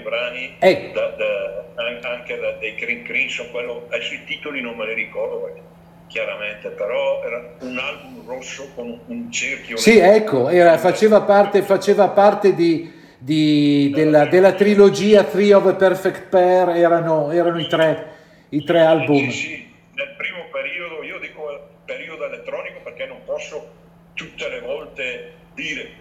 di 0.00 0.02
brani 0.02 0.56
ecco. 0.58 0.98
da, 0.98 1.08
da, 1.16 2.08
anche 2.08 2.38
da, 2.38 2.52
dei 2.52 2.74
King 2.74 3.04
Crimson, 3.04 3.50
quello, 3.50 3.86
adesso 3.88 4.14
i 4.14 4.24
titoli 4.24 4.60
non 4.60 4.76
me 4.76 4.86
li 4.86 4.94
ricordo 4.94 5.68
chiaramente, 6.06 6.70
però 6.70 7.22
era 7.22 7.54
un 7.60 7.78
album 7.78 8.26
rosso 8.26 8.68
con 8.74 8.98
un 9.06 9.30
cerchio. 9.30 9.76
Sì, 9.76 9.98
ecco, 9.98 10.48
era, 10.48 10.76
faceva 10.78 11.20
parte, 11.20 11.62
faceva 11.62 12.08
parte 12.08 12.54
di, 12.54 12.90
di, 13.16 13.90
della, 13.94 14.26
della, 14.26 14.52
trilogia 14.52 15.22
Three 15.22 15.52
of 15.52 15.66
a 15.66 15.74
Perfect 15.74 16.28
Pair, 16.28 16.70
erano, 16.70 17.30
erano 17.30 17.60
i, 17.60 17.68
tre, 17.68 18.12
i, 18.48 18.64
tre, 18.64 18.80
album. 18.80 19.30
Sì, 19.30 19.30
sì, 19.30 19.72
nel 19.94 20.14
primo 20.16 20.46
periodo, 20.50 21.02
io 21.04 21.18
dico 21.20 21.68
periodo 21.84 22.26
elettronico 22.26 22.80
perché 22.82 23.06
non 23.06 23.18
posso 23.24 23.78
tutte 24.14 24.48
le 24.48 24.60
volte 24.60 25.32
dire 25.54 25.99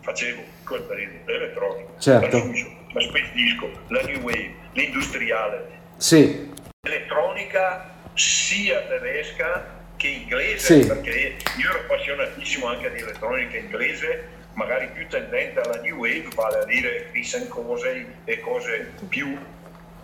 facevo 0.00 0.42
quel 0.64 0.82
periodo 0.82 1.14
elettronico, 1.26 1.94
certo. 1.98 2.36
la 2.36 2.42
fusion, 2.42 2.76
la 2.92 3.00
space 3.00 3.30
disco, 3.32 3.70
la 3.88 4.02
new 4.02 4.20
wave, 4.20 4.54
l'industriale. 4.72 5.78
Sì. 5.96 6.48
Elettronica 6.82 7.94
sia 8.14 8.80
tedesca 8.82 9.78
che 9.96 10.08
inglese, 10.08 10.80
sì. 10.80 10.86
perché 10.86 11.36
io 11.58 11.68
ero 11.68 11.80
appassionatissimo 11.80 12.66
anche 12.66 12.90
di 12.92 13.00
elettronica 13.00 13.58
inglese, 13.58 14.38
magari 14.54 14.88
più 14.88 15.06
tendente 15.08 15.60
alla 15.60 15.80
new 15.80 15.98
wave, 15.98 16.28
vale 16.34 16.58
a 16.60 16.64
dire 16.64 17.08
Chris 17.10 17.46
Cosey 17.48 18.06
e 18.24 18.40
cose 18.40 18.92
più 19.08 19.38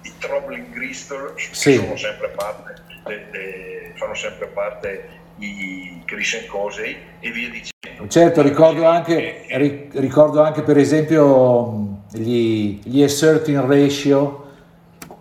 i 0.02 0.12
Troubling 0.18 0.72
Crystal, 0.72 1.32
sì. 1.36 1.74
sono 1.74 1.96
sempre 1.96 2.28
parte, 2.28 2.74
de, 3.04 3.26
de, 3.30 3.92
fanno 3.96 4.14
sempre 4.14 4.46
parte 4.46 5.08
i 5.38 6.02
Chris 6.04 6.46
Cosey 6.46 6.96
e 7.20 7.30
via 7.30 7.48
dicendo. 7.50 8.08
Certo, 8.08 8.42
ricordo 8.42 8.86
anche, 8.86 9.46
ricordo 9.92 10.42
anche 10.42 10.62
per 10.62 10.76
esempio 10.76 12.04
gli, 12.12 12.80
gli 12.82 13.02
Asserting 13.02 13.58
Ratio, 13.60 14.44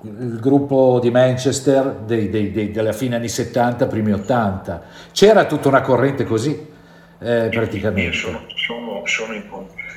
il 0.03 0.39
gruppo 0.39 0.99
di 1.01 1.09
Manchester 1.09 2.01
dei, 2.05 2.29
dei, 2.29 2.51
dei, 2.51 2.71
della 2.71 2.93
fine 2.93 3.15
anni 3.15 3.29
70, 3.29 3.87
primi 3.87 4.13
80. 4.13 4.83
C'era 5.11 5.45
tutta 5.45 5.67
una 5.67 5.81
corrente 5.81 6.23
così, 6.25 6.51
eh, 7.19 7.47
praticamente. 7.49 8.01
Io 8.01 8.13
sono, 8.13 8.45
sono, 8.55 9.01
sono, 9.05 9.33
in, 9.33 9.43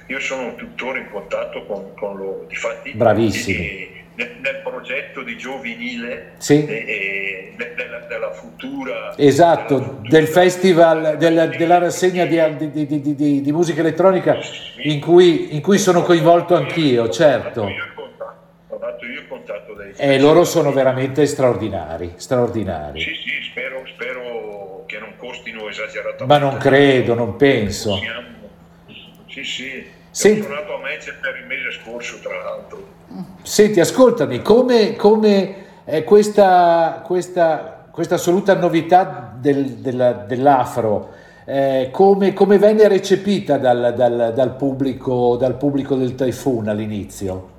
io 0.06 0.20
sono 0.20 0.54
tuttora 0.54 0.98
in 0.98 1.10
contatto 1.10 1.64
con, 1.66 1.94
con 1.94 2.16
loro, 2.16 2.44
difatti 2.48 2.92
Bravissimi. 2.92 3.58
E, 3.58 3.97
nel, 4.18 4.36
nel, 4.40 4.60
progetto 4.62 5.22
di 5.22 5.36
Giovinile 5.36 6.32
sì. 6.38 6.66
e, 6.66 6.74
e, 6.74 7.52
della, 7.56 7.98
della, 8.00 8.32
futura 8.32 9.14
esatto 9.16 9.78
della 9.78 9.86
futura, 9.88 10.08
del 10.08 10.26
festival 10.26 11.16
della, 11.16 11.46
della 11.46 11.78
rassegna 11.78 12.24
di, 12.26 12.70
di, 12.72 13.00
di, 13.00 13.40
di, 13.42 13.52
musica 13.52 13.80
elettronica 13.80 14.36
in 14.82 15.00
cui, 15.00 15.54
in 15.54 15.60
cui 15.60 15.78
sono 15.78 16.02
coinvolto 16.02 16.54
anch'io 16.54 17.08
certo 17.08 17.66
fatto 18.98 19.06
io 19.06 19.20
il 19.20 19.28
contatto 19.28 19.74
dei 19.74 19.92
E 19.96 20.18
loro 20.18 20.44
sono 20.44 20.72
veramente 20.72 21.26
straordinari, 21.26 22.14
straordinari. 22.16 23.00
Sì, 23.00 23.14
sì, 23.14 23.42
spero, 23.50 23.82
spero 23.86 24.84
che 24.86 24.98
non 24.98 25.14
costino 25.16 25.68
esageratamente. 25.68 26.24
Ma 26.26 26.38
non 26.38 26.58
credo, 26.58 27.14
non 27.14 27.36
penso. 27.36 27.96
Siamo... 27.96 28.26
Sì, 29.28 29.44
sì. 29.44 29.86
Senti... 30.10 30.42
Sono 30.42 30.54
tornato 30.54 30.74
a 30.74 30.80
Manchester 30.80 31.36
il 31.36 31.46
mese 31.46 31.70
scorso, 31.80 32.18
tra 32.20 32.36
l'altro. 32.36 32.96
Senti, 33.42 33.80
ascoltami, 33.80 34.42
come, 34.42 34.94
come 34.96 35.82
è 35.84 36.04
questa, 36.04 37.02
questa, 37.04 37.88
questa 37.90 38.16
assoluta 38.16 38.54
novità 38.54 39.34
del, 39.34 39.76
della, 39.76 40.12
dell'afro, 40.12 41.14
eh, 41.46 41.88
come, 41.90 42.34
come, 42.34 42.58
venne 42.58 42.86
recepita 42.88 43.56
dal, 43.56 43.94
dal, 43.96 44.32
dal, 44.34 44.56
pubblico, 44.56 45.36
dal 45.36 45.56
pubblico 45.56 45.94
del 45.94 46.14
Typhoon 46.14 46.68
all'inizio? 46.68 47.56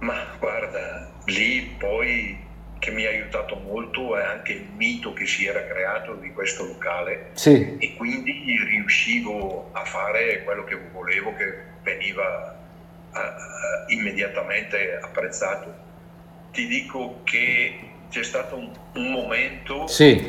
Ma 0.00 0.16
guarda, 0.40 1.08
lì 1.26 1.76
poi 1.78 2.44
che 2.80 2.90
mi 2.90 3.04
ha 3.04 3.10
aiutato 3.10 3.60
molto 3.64 4.16
è 4.16 4.24
anche 4.24 4.52
il 4.52 4.66
mito 4.76 5.12
che 5.12 5.26
si 5.26 5.46
era 5.46 5.64
creato 5.66 6.14
di 6.14 6.32
questo 6.32 6.64
locale 6.64 7.30
sì. 7.32 7.76
e 7.78 7.94
quindi 7.96 8.32
riuscivo 8.68 9.70
a 9.72 9.84
fare 9.84 10.42
quello 10.44 10.64
che 10.64 10.78
volevo 10.92 11.32
che 11.34 11.62
veniva 11.82 12.55
uh, 13.18 13.92
immediatamente 13.92 14.98
apprezzato. 15.00 15.84
Ti 16.52 16.66
dico 16.66 17.20
che 17.24 17.78
c'è 18.08 18.22
stato 18.22 18.56
un, 18.56 18.70
un 18.94 19.10
momento 19.10 19.86
sì. 19.86 20.26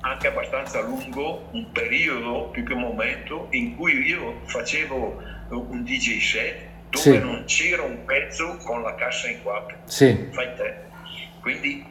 anche 0.00 0.26
abbastanza 0.26 0.80
lungo, 0.80 1.48
un 1.52 1.70
periodo 1.72 2.48
più 2.50 2.64
che 2.64 2.72
un 2.72 2.80
momento 2.80 3.46
in 3.50 3.76
cui 3.76 3.94
io 4.06 4.40
facevo 4.44 5.30
un 5.50 5.84
DJ 5.84 6.18
set 6.18 6.70
dove 6.92 7.18
sì. 7.18 7.18
non 7.18 7.44
c'era 7.46 7.82
un 7.82 8.04
pezzo 8.04 8.58
con 8.58 8.82
la 8.82 8.94
cassa 8.94 9.28
in 9.28 9.42
quattro. 9.42 9.78
Sì. 9.84 10.28
Fai 10.30 10.54
te. 10.56 10.74
Quindi, 11.40 11.84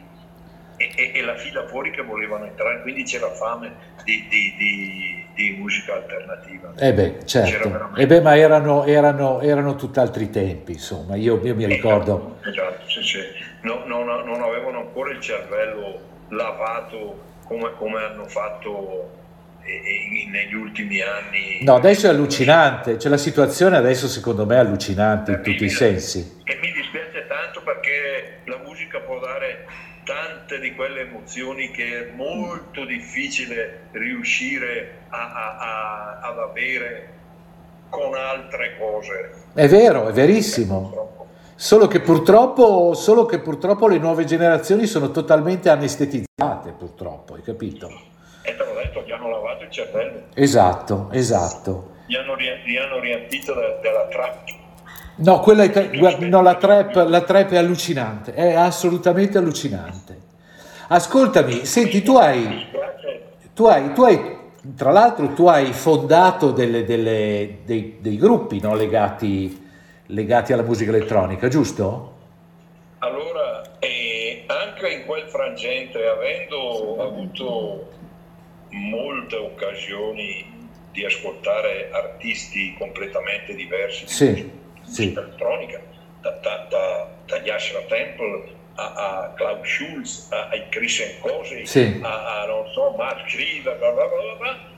e, 0.76 0.92
e, 0.94 1.12
e, 1.14 1.22
la 1.22 1.36
fila 1.36 1.66
fuori 1.66 1.90
che 1.90 2.02
volevano 2.02 2.44
entrare, 2.44 2.82
quindi 2.82 3.02
c'era 3.02 3.28
fame 3.32 3.72
di, 4.04 4.26
di, 4.28 4.54
di, 4.56 5.21
di 5.34 5.56
musica 5.58 5.94
alternativa. 5.94 6.72
Eh 6.76 6.92
beh, 6.92 7.26
certo. 7.26 7.90
Eh 7.96 8.06
beh, 8.06 8.20
ma 8.20 8.36
erano, 8.36 8.84
erano, 8.84 9.40
erano 9.40 9.74
tutt'altri 9.74 10.30
tempi, 10.30 10.72
insomma, 10.72 11.16
io, 11.16 11.40
io 11.42 11.54
mi 11.54 11.66
ricordo. 11.66 12.36
Esatto, 12.40 12.48
esatto 12.50 12.88
sì, 12.88 13.02
sì. 13.02 13.18
No, 13.62 13.82
non, 13.86 14.06
non 14.06 14.42
avevano 14.42 14.80
ancora 14.80 15.10
il 15.12 15.20
cervello 15.20 16.00
lavato 16.28 17.30
come, 17.46 17.72
come 17.76 18.02
hanno 18.02 18.26
fatto 18.26 19.20
negli 19.64 20.54
ultimi 20.54 21.00
anni. 21.00 21.62
No, 21.62 21.76
adesso 21.76 22.06
è 22.06 22.10
allucinante, 22.10 22.98
cioè 22.98 23.10
la 23.10 23.16
situazione 23.16 23.76
adesso 23.76 24.08
secondo 24.08 24.44
me 24.44 24.56
è 24.56 24.58
allucinante 24.58 25.32
in 25.32 25.42
tutti 25.42 25.64
i 25.64 25.70
sensi. 25.70 26.40
E 26.44 26.58
mi 26.60 26.72
dispiace 26.72 27.26
tanto 27.28 27.62
perché 27.62 28.40
la 28.46 28.58
musica 28.64 28.98
può 29.00 29.20
dare 29.20 29.66
tante 30.04 30.58
di 30.58 30.74
quelle 30.74 31.02
emozioni 31.02 31.70
che 31.70 31.84
è 31.84 32.12
molto 32.14 32.84
difficile 32.84 33.88
riuscire 33.92 35.04
a, 35.08 35.32
a, 35.32 35.56
a, 35.58 36.18
ad 36.20 36.38
avere 36.38 37.08
con 37.88 38.14
altre 38.14 38.76
cose. 38.78 39.32
È 39.54 39.68
vero, 39.68 40.08
è 40.08 40.12
verissimo. 40.12 41.10
Solo 41.54 41.86
che, 41.86 42.00
purtroppo, 42.00 42.94
solo 42.94 43.26
che 43.26 43.38
purtroppo 43.38 43.86
le 43.86 43.98
nuove 43.98 44.24
generazioni 44.24 44.86
sono 44.86 45.10
totalmente 45.10 45.68
anestetizzate, 45.68 46.72
purtroppo, 46.76 47.34
hai 47.34 47.42
capito? 47.42 47.88
E 48.42 48.56
te 48.56 48.64
l'ho 48.64 48.74
detto, 48.74 49.02
gli 49.02 49.12
hanno 49.12 49.28
lavato 49.28 49.62
il 49.62 49.70
cervello. 49.70 50.22
Esatto, 50.34 51.08
esatto. 51.12 51.90
Gli 52.06 52.16
hanno, 52.16 52.36
gli 52.36 52.76
hanno 52.76 52.98
riempito 52.98 53.54
de, 53.54 53.78
della 53.80 54.08
trap. 54.08 54.60
No, 55.22 55.40
quella 55.40 55.64
è, 55.64 55.90
guarda, 55.96 56.26
no 56.26 56.42
la, 56.42 56.56
trap, 56.56 57.06
la 57.06 57.20
trap 57.20 57.50
è 57.50 57.56
allucinante, 57.56 58.34
è 58.34 58.54
assolutamente 58.54 59.38
allucinante. 59.38 60.20
Ascoltami, 60.88 61.64
senti, 61.64 62.02
tu 62.02 62.16
hai, 62.16 62.66
tu 63.54 63.64
hai, 63.66 63.92
tu 63.92 64.02
hai 64.02 64.40
tra 64.76 64.92
l'altro 64.92 65.32
tu 65.32 65.46
hai 65.46 65.72
fondato 65.72 66.52
delle, 66.52 66.84
delle, 66.84 67.58
dei, 67.64 67.98
dei, 68.00 68.16
gruppi 68.16 68.60
no, 68.60 68.74
legati, 68.74 69.60
legati, 70.06 70.52
alla 70.52 70.62
musica 70.62 70.90
elettronica, 70.90 71.48
giusto? 71.48 72.10
Allora, 72.98 73.78
eh, 73.80 74.44
anche 74.46 74.88
in 74.88 75.06
quel 75.06 75.28
frangente, 75.28 76.06
avendo 76.06 77.02
avuto 77.02 77.90
molte 78.70 79.36
occasioni 79.36 80.60
di 80.92 81.04
ascoltare 81.04 81.90
artisti 81.90 82.74
completamente 82.78 83.54
diversi 83.54 84.06
sì, 84.06 84.50
sì. 84.82 85.12
elettronica, 85.12 85.80
da, 86.20 86.30
da, 86.42 86.66
da, 86.68 87.08
da 87.26 87.36
Yashra 87.38 87.80
Temple 87.88 88.60
a, 88.74 88.84
a 88.94 89.32
Klaus 89.34 89.68
Schulz, 89.68 90.28
a, 90.30 90.48
a 90.48 90.68
Christian 90.70 91.20
Cosi, 91.20 91.66
sì. 91.66 91.98
a, 92.02 92.42
a, 92.42 92.46
non 92.46 92.70
so, 92.72 92.94
Mark 92.96 93.28
Schriver, 93.28 93.76
bla 93.78 93.90
bla 93.92 94.06
bla 94.06 94.34
bla. 94.38 94.70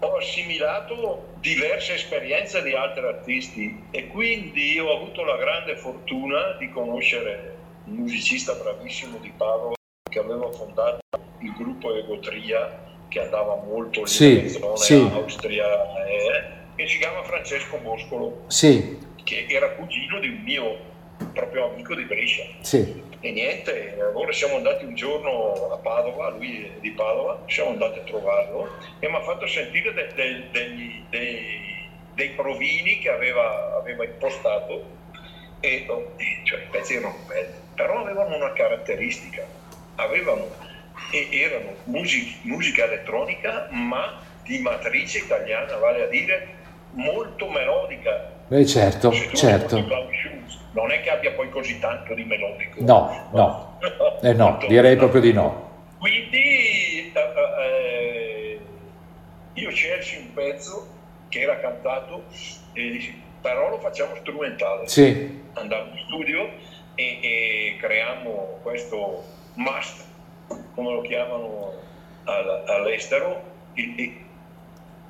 ho 0.00 0.16
assimilato 0.16 1.28
diverse 1.40 1.94
esperienze 1.94 2.62
di 2.62 2.72
altri 2.72 3.04
artisti 3.04 3.84
e 3.90 4.08
quindi 4.08 4.78
ho 4.78 4.96
avuto 4.96 5.24
la 5.24 5.36
grande 5.36 5.76
fortuna 5.76 6.56
di 6.58 6.68
conoscere 6.70 7.56
un 7.84 7.94
musicista 7.94 8.52
bravissimo 8.54 9.18
di 9.18 9.32
Padova 9.36 9.74
che 10.10 10.18
aveva 10.18 10.50
fondato 10.50 11.00
il 11.40 11.52
gruppo 11.54 11.94
Egotria 11.94 12.80
che 13.08 13.20
andava 13.20 13.56
molto 13.56 14.02
lì 14.02 14.08
Sì, 14.08 14.38
in 14.40 14.48
zone 14.48 14.76
sì. 14.76 14.94
Austria 14.94 15.66
eh, 16.04 16.50
che 16.82 16.88
si 16.88 16.98
chiama 16.98 17.22
Francesco 17.22 17.76
Boscolo 17.78 18.44
Sì, 18.48 18.98
che 19.22 19.46
era 19.48 19.70
cugino 19.70 20.18
di 20.18 20.28
un 20.28 20.42
mio 20.42 20.90
proprio 21.32 21.70
amico 21.70 21.94
di 21.94 22.02
Brescia. 22.04 22.42
Sì, 22.60 23.00
e 23.20 23.30
niente, 23.30 23.96
allora 24.00 24.32
siamo 24.32 24.56
andati 24.56 24.84
un 24.84 24.96
giorno 24.96 25.70
a 25.72 25.76
Padova, 25.76 26.30
lui 26.30 26.64
è 26.64 26.80
di 26.80 26.90
Padova, 26.90 27.44
siamo 27.46 27.70
andati 27.70 28.00
a 28.00 28.02
trovarlo 28.02 28.68
e 28.98 29.08
mi 29.08 29.14
ha 29.14 29.22
fatto 29.22 29.46
sentire 29.46 29.92
de- 29.94 30.12
de- 30.14 30.48
degli- 30.50 31.04
dei, 31.08 31.88
dei 32.14 32.30
provini 32.30 32.98
che 32.98 33.10
aveva, 33.10 33.76
aveva 33.80 34.04
impostato 34.04 34.84
e 35.60 35.86
cioè, 36.42 36.58
i 36.58 36.66
pezzi 36.68 36.94
erano 36.96 37.16
belli, 37.28 37.52
però 37.76 38.00
avevano 38.00 38.34
una 38.34 38.52
caratteristica, 38.54 39.46
avevano, 39.94 40.48
e 41.12 41.28
erano 41.30 41.76
music- 41.84 42.42
musica 42.42 42.84
elettronica 42.84 43.68
ma 43.70 44.20
di 44.42 44.58
matrice 44.58 45.18
italiana, 45.18 45.76
vale 45.76 46.02
a 46.02 46.06
dire 46.06 46.60
molto 46.92 47.48
melodica. 47.48 48.30
beh 48.48 48.66
certo, 48.66 49.12
certo. 49.12 49.76
Shoes, 49.76 50.60
non 50.72 50.90
è 50.90 51.00
che 51.00 51.10
abbia 51.10 51.32
poi 51.32 51.48
così 51.50 51.78
tanto 51.78 52.14
di 52.14 52.24
melodico. 52.24 52.82
No, 52.82 53.28
no, 53.32 53.78
eh 54.22 54.32
no, 54.32 54.58
direi 54.66 54.96
proprio 54.96 55.20
di 55.20 55.32
no. 55.32 55.70
Quindi 55.98 57.12
eh, 57.12 57.12
eh, 57.60 58.60
io 59.54 59.70
scelsi 59.70 60.16
un 60.16 60.32
pezzo 60.34 60.86
che 61.28 61.40
era 61.40 61.58
cantato 61.60 62.24
e 62.72 63.14
però 63.40 63.70
lo 63.70 63.78
facciamo 63.78 64.14
strumentale. 64.16 64.88
Sì, 64.88 65.40
Andammo 65.54 65.92
in 65.92 66.04
studio 66.06 66.50
e, 66.94 67.18
e 67.22 67.76
creammo 67.80 68.58
questo 68.62 69.24
must, 69.54 70.04
come 70.74 70.92
lo 70.92 71.00
chiamano 71.02 71.72
al- 72.24 72.64
all'estero, 72.66 73.42
il, 73.74 74.16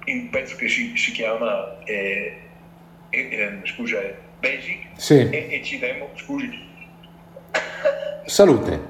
il- 0.04 0.14
il 0.14 0.28
pezzo 0.28 0.56
che 0.56 0.68
si, 0.68 0.96
si 0.96 1.12
chiama, 1.12 1.78
eh, 1.84 2.36
eh, 3.10 3.18
eh, 3.20 3.58
scusa, 3.64 4.00
eh, 4.00 4.14
Basic, 4.40 4.86
sì, 4.96 5.14
e, 5.30 5.46
e 5.50 5.60
ci 5.62 5.78
demmo, 5.78 6.10
scusi, 6.16 6.50
salute. 8.26 8.80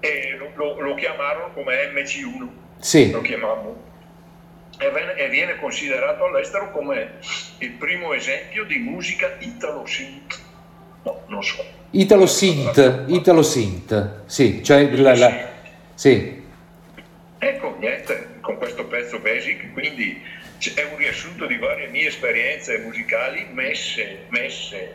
e 0.00 0.36
lo, 0.36 0.50
lo- 0.54 0.80
lo 0.80 0.94
chiamarono 0.94 1.52
come 1.54 1.90
MC1, 1.94 2.48
Sì, 2.78 3.10
lo 3.10 3.20
chiamammo, 3.22 3.80
e 4.78 4.90
viene, 4.90 5.14
e 5.14 5.28
viene 5.28 5.56
considerato 5.58 6.24
all'estero 6.26 6.70
come 6.72 7.12
il 7.58 7.70
primo 7.72 8.12
esempio 8.12 8.64
di 8.64 8.78
musica 8.78 9.36
italo-synth. 9.38 10.40
No, 11.04 11.20
non 11.28 11.42
so. 11.42 11.64
Italo 11.94 12.26
Synth, 12.26 13.04
Italo 13.08 13.42
Synth, 13.42 14.22
sì, 14.26 14.62
cioè 14.64 14.90
la, 14.90 15.14
la- 15.16 15.48
sì, 15.94 16.40
Ecco, 17.38 17.76
niente, 17.80 18.36
con 18.40 18.56
questo 18.56 18.86
pezzo 18.86 19.18
basic, 19.18 19.72
quindi 19.72 20.20
c- 20.62 20.74
è 20.74 20.84
un 20.84 20.96
riassunto 20.96 21.46
di 21.46 21.56
varie 21.58 21.88
mie 21.88 22.06
esperienze 22.06 22.78
musicali 22.78 23.46
messe, 23.50 24.26
messe 24.28 24.94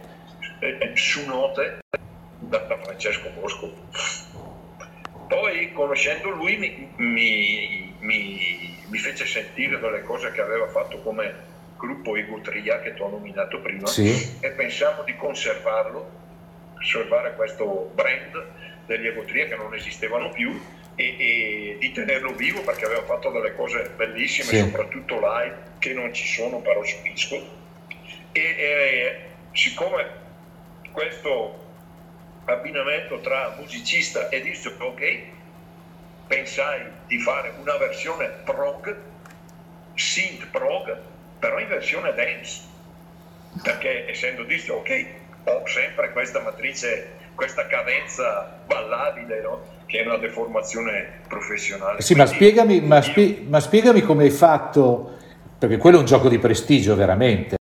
eh, 0.62 0.91
su 0.95 1.25
note 1.25 1.80
da, 2.39 2.58
da 2.60 2.77
Francesco 2.77 3.30
Bosco. 3.32 3.73
Poi 5.27 5.73
conoscendo 5.73 6.30
lui 6.30 6.56
mi, 6.58 6.89
mi- 6.95 7.93
mi- 7.99 8.77
mi 8.88 8.97
fece 8.97 9.25
sentire 9.25 9.77
delle 9.77 10.03
cose 10.03 10.32
che 10.32 10.39
aveva 10.39 10.67
fatto 10.69 11.01
come 11.01 11.34
gruppo 11.75 12.15
Egotria 12.15 12.80
che 12.80 12.93
ti 12.93 13.01
ho 13.01 13.10
nominato 13.10 13.60
prima 13.60 13.86
sì, 13.88 14.38
e 14.39 14.49
pensiamo 14.51 15.03
di 15.03 15.15
conservarlo, 15.17 16.10
conservare 16.75 17.36
questo 17.36 17.91
brand 17.93 18.45
degli 18.86 19.06
Egotria 19.06 19.47
che 19.47 19.56
non 19.58 19.75
esistevano 19.75 20.30
più 20.30 20.58
e, 20.97 21.15
e 21.19 21.77
di 21.79 21.91
tenerlo 21.91 22.33
vivo 22.33 22.63
perché 22.63 22.86
aveva 22.86 23.03
fatto 23.03 23.29
delle 23.29 23.53
cose 23.53 23.91
bellissime, 23.95 24.47
Sì. 24.49 24.57
soprattutto 24.57 25.19
live, 25.19 25.75
che 25.77 25.93
non 25.93 26.12
ci 26.12 26.25
sono 26.27 26.60
però 26.62 26.83
su 26.83 27.01
disco. 27.03 27.36
E, 28.31 28.41
e 28.41 29.21
siccome 29.53 30.05
questo 30.91 31.65
abbinamento 32.45 33.19
tra 33.21 33.55
musicista 33.57 34.27
e 34.29 34.41
disco 34.41 34.73
ok, 34.79 35.21
pensai 36.25 36.81
di 37.05 37.19
fare 37.19 37.53
una 37.60 37.77
versione 37.77 38.27
prog, 38.43 38.95
synth 39.93 40.47
prog, 40.47 40.99
però 41.39 41.60
in 41.60 41.67
versione 41.67 42.13
dance 42.13 42.65
perché 43.62 44.10
essendo 44.10 44.43
disco 44.43 44.75
ok 44.75 45.05
ho 45.45 45.65
sempre 45.67 46.12
questa 46.12 46.41
matrice 46.41 47.31
questa 47.36 47.67
cadenza 47.67 48.63
ballabile 48.65 49.41
no? 49.41 49.76
Che 49.88 50.04
è 50.04 50.06
una 50.06 50.17
deformazione 50.17 51.21
professionale. 51.28 52.02
Sì, 52.02 52.13
ma 52.13 52.26
spiegami, 52.26 52.82
ma, 52.82 53.02
spie- 53.02 53.43
ma 53.47 53.60
spiegami 53.60 54.02
come 54.02 54.26
hai 54.26 54.30
fatto, 54.30 55.15
perché 55.58 55.78
quello 55.78 55.97
è 55.97 56.00
un 56.02 56.06
gioco 56.06 56.30
di 56.30 56.38
prestigio 56.38 56.95
veramente, 56.95 57.56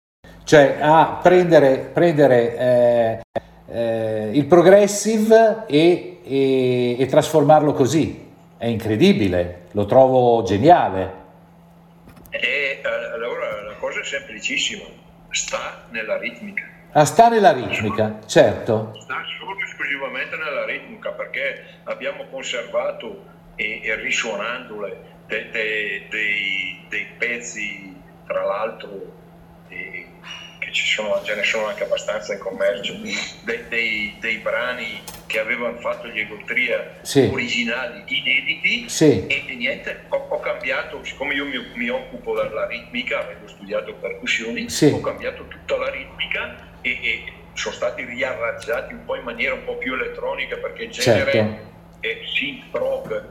cioè 0.45 0.79
a 0.81 1.21
prendere, 1.23 1.91
prendere 1.93 2.57
eh, 2.57 3.21
eh, 3.71 4.31
il 4.33 4.47
progressive 4.47 5.65
e, 5.67 6.21
e- 6.25 6.97
e 6.99 7.07
trasformarlo 7.07 7.73
così, 7.73 8.31
è 8.57 8.67
incredibile, 8.67 9.67
lo 9.73 9.85
trovo 9.85 10.43
geniale. 10.45 11.23
e 12.31 12.81
eh, 12.83 12.89
allora 13.13 13.63
la 13.63 13.75
cosa 13.79 14.01
è 14.01 14.05
semplicissima 14.05 14.85
sta 15.31 15.87
nella 15.91 16.17
ritmica 16.19 16.63
Ah, 16.97 17.05
sta 17.05 17.29
nella 17.29 17.53
ritmica, 17.53 18.21
certo, 18.27 18.97
sta 19.01 19.21
solo 19.37 19.59
esclusivamente 19.67 20.37
nella 20.37 20.65
ritmica 20.65 21.11
perché 21.11 21.81
abbiamo 21.85 22.25
conservato 22.31 23.25
e, 23.57 23.81
e 23.83 23.97
risuonandole 23.97 24.97
de- 25.27 25.51
de- 25.51 26.07
dei, 26.09 26.87
dei 26.89 27.07
pezzi 27.19 28.01
tra 28.27 28.45
l'altro 28.45 29.13
eh, 29.71 30.07
che 30.61 30.73
ci 30.73 30.87
sono, 30.87 31.21
ce 31.25 31.35
ne 31.35 31.43
sono 31.43 31.67
anche 31.67 31.83
abbastanza 31.83 32.33
in 32.33 32.39
commercio 32.39 32.95
de- 33.43 33.65
dei, 33.69 34.17
dei 34.21 34.37
brani 34.39 35.03
che 35.27 35.41
avevano 35.41 35.79
fatto 35.81 36.07
gli 36.07 36.21
Egotria 36.21 36.99
Sì. 37.03 37.29
originali 37.33 38.05
inediti 38.07 38.89
sì, 38.89 39.27
e, 39.27 39.43
e 39.49 39.55
niente, 39.57 40.05
ho, 40.11 40.27
ho 40.29 40.39
cambiato, 40.39 41.03
siccome 41.03 41.35
io 41.35 41.45
mi, 41.47 41.59
mi 41.75 41.89
occupo 41.89 42.41
della 42.41 42.69
ritmica, 42.69 43.19
avendo 43.19 43.49
studiato 43.49 43.95
percussioni, 43.95 44.71
Sì. 44.71 44.87
ho 44.95 45.01
cambiato 45.01 45.45
tutta 45.49 45.77
la 45.77 45.91
ritmica 45.91 46.71
e, 46.85 46.91
e 47.03 47.23
sono 47.55 47.75
stati 47.75 48.05
riarrangiati 48.05 48.93
un 48.93 49.05
po' 49.05 49.17
in 49.17 49.23
maniera 49.25 49.55
un 49.55 49.65
po' 49.65 49.77
più 49.77 49.95
elettronica 49.95 50.57
perché 50.57 50.85
il 50.85 50.91
genere 50.91 51.31
Certo. 51.33 51.57
è 52.01 52.19
synth 52.37 52.65
prog, 52.71 53.25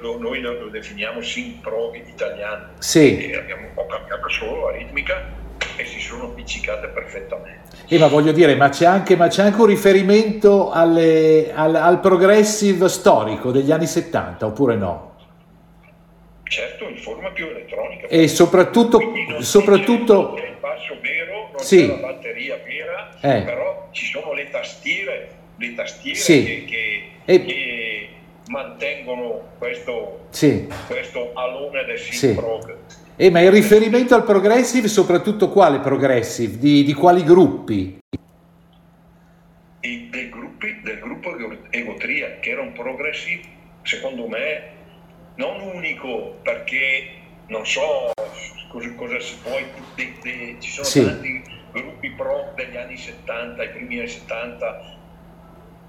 lo- 0.00 0.18
noi 0.18 0.40
lo, 0.40 0.68
definiamo 0.68 1.20
synth 1.22 1.60
prog 1.62 1.94
italiano. 2.06 2.68
sì. 2.78 3.30
E 3.30 3.36
abbiamo, 3.36 3.68
ho 3.74 3.86
cambiato 3.86 4.28
solo 4.28 4.70
la 4.70 4.76
ritmica 4.76 5.42
e 5.76 5.84
si 5.86 6.00
sono 6.00 6.24
appiccicate 6.24 6.88
perfettamente. 6.88 7.76
Eh, 7.88 7.98
ma 7.98 8.06
voglio 8.06 8.32
dire, 8.32 8.54
ma 8.56 8.68
c'è 8.70 8.86
anche, 8.86 9.16
ma 9.16 9.28
c'è 9.28 9.42
anche 9.42 9.60
un 9.60 9.66
riferimento 9.66 10.70
alle- 10.70 11.52
al, 11.54 11.74
al 11.74 12.00
progressive 12.00 12.88
storico 12.88 13.50
degli 13.50 13.70
anni 13.72 13.86
70, 13.86 14.46
oppure 14.46 14.76
no? 14.76 15.12
Certo, 16.44 16.88
in 16.88 16.96
forma 16.98 17.30
più 17.30 17.46
elettronica. 17.46 18.06
E 18.06 18.28
soprattutto, 18.28 19.00
soprattutto 19.40 20.36
il 20.36 20.56
basso 20.60 20.96
vero, 21.00 21.23
non 21.54 21.62
Sì. 21.62 21.76
c'è 21.78 21.86
la 21.86 21.94
batteria 21.94 22.56
vera, 22.64 23.10
Eh. 23.20 23.42
però 23.42 23.88
ci 23.92 24.06
sono 24.06 24.32
le 24.32 24.50
tastiere, 24.50 25.28
le 25.56 25.74
tastiere 25.74 26.18
Sì. 26.18 26.44
che, 26.44 26.64
che- 26.64 27.02
E- 27.32 27.44
che 27.44 28.08
mantengono 28.48 29.52
questo, 29.58 30.26
sì. 30.30 30.66
questo 30.88 31.30
alone 31.34 31.84
del 31.84 31.98
synth 31.98 32.16
Sì. 32.16 32.34
prog. 32.34 32.76
Eh, 33.16 33.30
ma 33.30 33.40
il 33.40 33.52
riferimento 33.52 34.16
al 34.16 34.24
progressive, 34.24 34.88
soprattutto 34.88 35.48
quale 35.48 35.78
progressive? 35.78 36.58
Di, 36.58 36.82
di 36.82 36.92
quali 36.92 37.22
gruppi? 37.22 37.98
E 39.80 40.08
dei 40.10 40.28
gruppi, 40.28 40.80
del 40.82 40.98
gruppo 40.98 41.30
Egotria, 41.70 42.38
che 42.40 42.50
era 42.50 42.62
un 42.62 42.72
progressive, 42.72 43.42
secondo 43.82 44.26
me, 44.26 44.62
non 45.36 45.60
unico, 45.60 46.36
perché 46.42 47.06
non 47.46 47.64
so 47.66 48.10
cosa, 48.74 48.92
cosa 48.94 49.18
può, 49.42 49.58
de- 49.94 50.14
de- 50.22 50.56
ci 50.60 50.70
sono 50.70 50.86
Sì. 50.86 51.04
tanti 51.04 51.42
gruppi 51.72 52.10
pro 52.10 52.52
degli 52.54 52.76
anni 52.76 52.96
70, 52.96 53.62
i 53.64 53.68
primi 53.70 53.98
anni 53.98 54.08
70, 54.08 54.80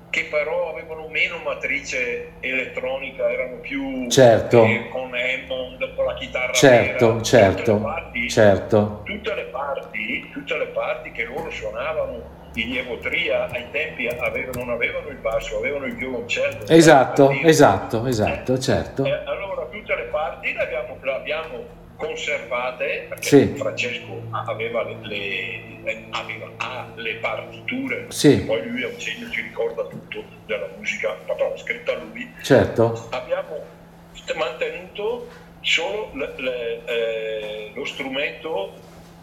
che 0.10 0.28
però 0.32 0.72
avevano 0.72 1.08
meno 1.10 1.38
matrice 1.44 2.32
elettronica, 2.40 3.30
erano 3.30 3.58
più 3.58 4.08
Certo. 4.10 4.64
eh, 4.64 4.88
con 4.90 5.12
Hammond, 5.14 5.94
con 5.96 6.06
la 6.06 6.14
chitarra 6.14 6.54
Certo, 6.54 7.08
vera. 7.08 7.22
certo, 7.22 7.58
Tutte 7.64 7.74
le 7.74 7.80
parti- 7.84 8.30
certo. 8.30 9.02
tutte 9.04 9.36
le 9.36 9.44
parti, 9.44 10.30
tutte 10.32 10.58
le 10.58 10.66
parti 10.68 11.12
che 11.12 11.24
loro 11.26 11.50
suonavano 11.52 12.44
in 12.54 12.78
Egotria 12.78 13.50
ai 13.50 13.66
tempi 13.72 14.08
avevano, 14.08 14.64
non 14.64 14.70
avevano 14.70 15.10
il 15.10 15.18
basso, 15.18 15.58
avevano 15.58 15.86
il 15.86 15.96
violoncello. 15.98 16.66
Esatto, 16.70 17.28
Per 17.28 17.36
dire. 17.36 17.50
esatto, 17.50 18.06
esatto, 18.06 18.58
certo. 18.58 19.04
Eh, 19.04 19.12
allora 19.26 19.66
tutte 19.66 19.96
le 19.96 20.04
parti 20.04 20.54
le 20.54 20.62
abbiamo, 20.62 20.98
le 21.02 21.14
abbiamo 21.14 21.64
conservate, 21.96 23.06
perché 23.10 23.28
sì. 23.28 23.54
Francesco 23.56 24.22
aveva 24.32 24.84
le, 24.84 24.98
le, 25.02 26.06
aveva, 26.12 26.52
ha 26.58 26.92
le 26.96 27.16
partiture, 27.16 28.06
sì. 28.10 28.42
poi 28.42 28.68
lui 28.68 28.84
è 28.84 28.88
un 28.88 28.98
genio, 28.98 29.30
ci 29.30 29.42
ricorda 29.42 29.84
tutto 29.86 30.24
della 30.46 30.70
musica, 30.78 31.16
proprio 31.26 31.50
l'ha 31.50 31.58
scritta 31.58 31.94
lui. 31.94 32.32
Certo. 32.42 33.08
Abbiamo 33.12 33.64
mantenuto 34.36 35.28
solo 35.62 36.12
le, 36.14 36.34
le, 36.38 36.82
eh, 36.86 37.72
lo 37.74 37.86
strumento 37.86 38.74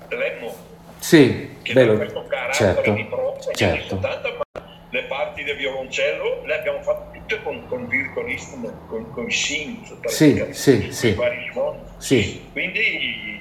lemmo. 0.08 0.54
Sì, 0.98 1.56
che 1.62 1.72
bello. 1.72 1.96
questo 1.96 2.24
carattere 2.28 2.74
certo. 2.74 2.92
di 2.92 3.04
pro 3.04 3.36
certo. 3.54 4.00
70, 4.00 4.28
ma 4.36 4.64
le 4.90 5.02
parti 5.04 5.42
del 5.42 5.56
violoncello 5.56 6.42
le 6.44 6.58
abbiamo 6.58 6.82
fatte 6.82 7.18
tutte 7.18 7.42
con, 7.42 7.66
con 7.68 7.88
instrument, 8.28 8.86
con, 8.86 9.10
con 9.10 9.26
i 9.26 9.30
synth, 9.30 10.06
sì, 10.06 10.46
sì, 10.52 10.92
sì. 10.92 11.14
vari 11.14 11.48
suoni. 11.50 11.80
Sì. 12.02 12.42
Quindi 12.50 13.40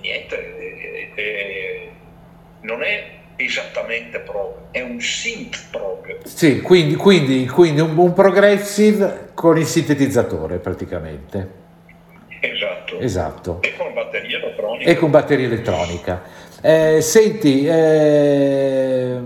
niente, 0.00 1.12
eh, 1.16 1.90
non 2.60 2.84
è 2.84 3.18
esattamente 3.34 4.20
prog, 4.20 4.70
è 4.70 4.80
un 4.80 5.00
synth 5.00 5.70
prog. 5.72 6.22
Sì, 6.22 6.60
quindi, 6.60 6.94
quindi, 6.94 7.48
quindi 7.48 7.80
un, 7.80 7.98
un, 7.98 8.12
progressive 8.12 9.30
con 9.34 9.58
il 9.58 9.66
sintetizzatore 9.66 10.58
praticamente. 10.58 11.58
Esatto. 12.38 13.00
esatto. 13.00 13.58
E 13.62 13.74
con 13.76 13.92
batteria 13.92 14.38
elettronica. 14.38 14.88
E 14.88 14.94
con 14.94 15.10
batteria 15.10 15.46
elettronica. 15.46 16.22
Eh, 16.62 17.00
senti, 17.00 17.66
eh, 17.66 19.18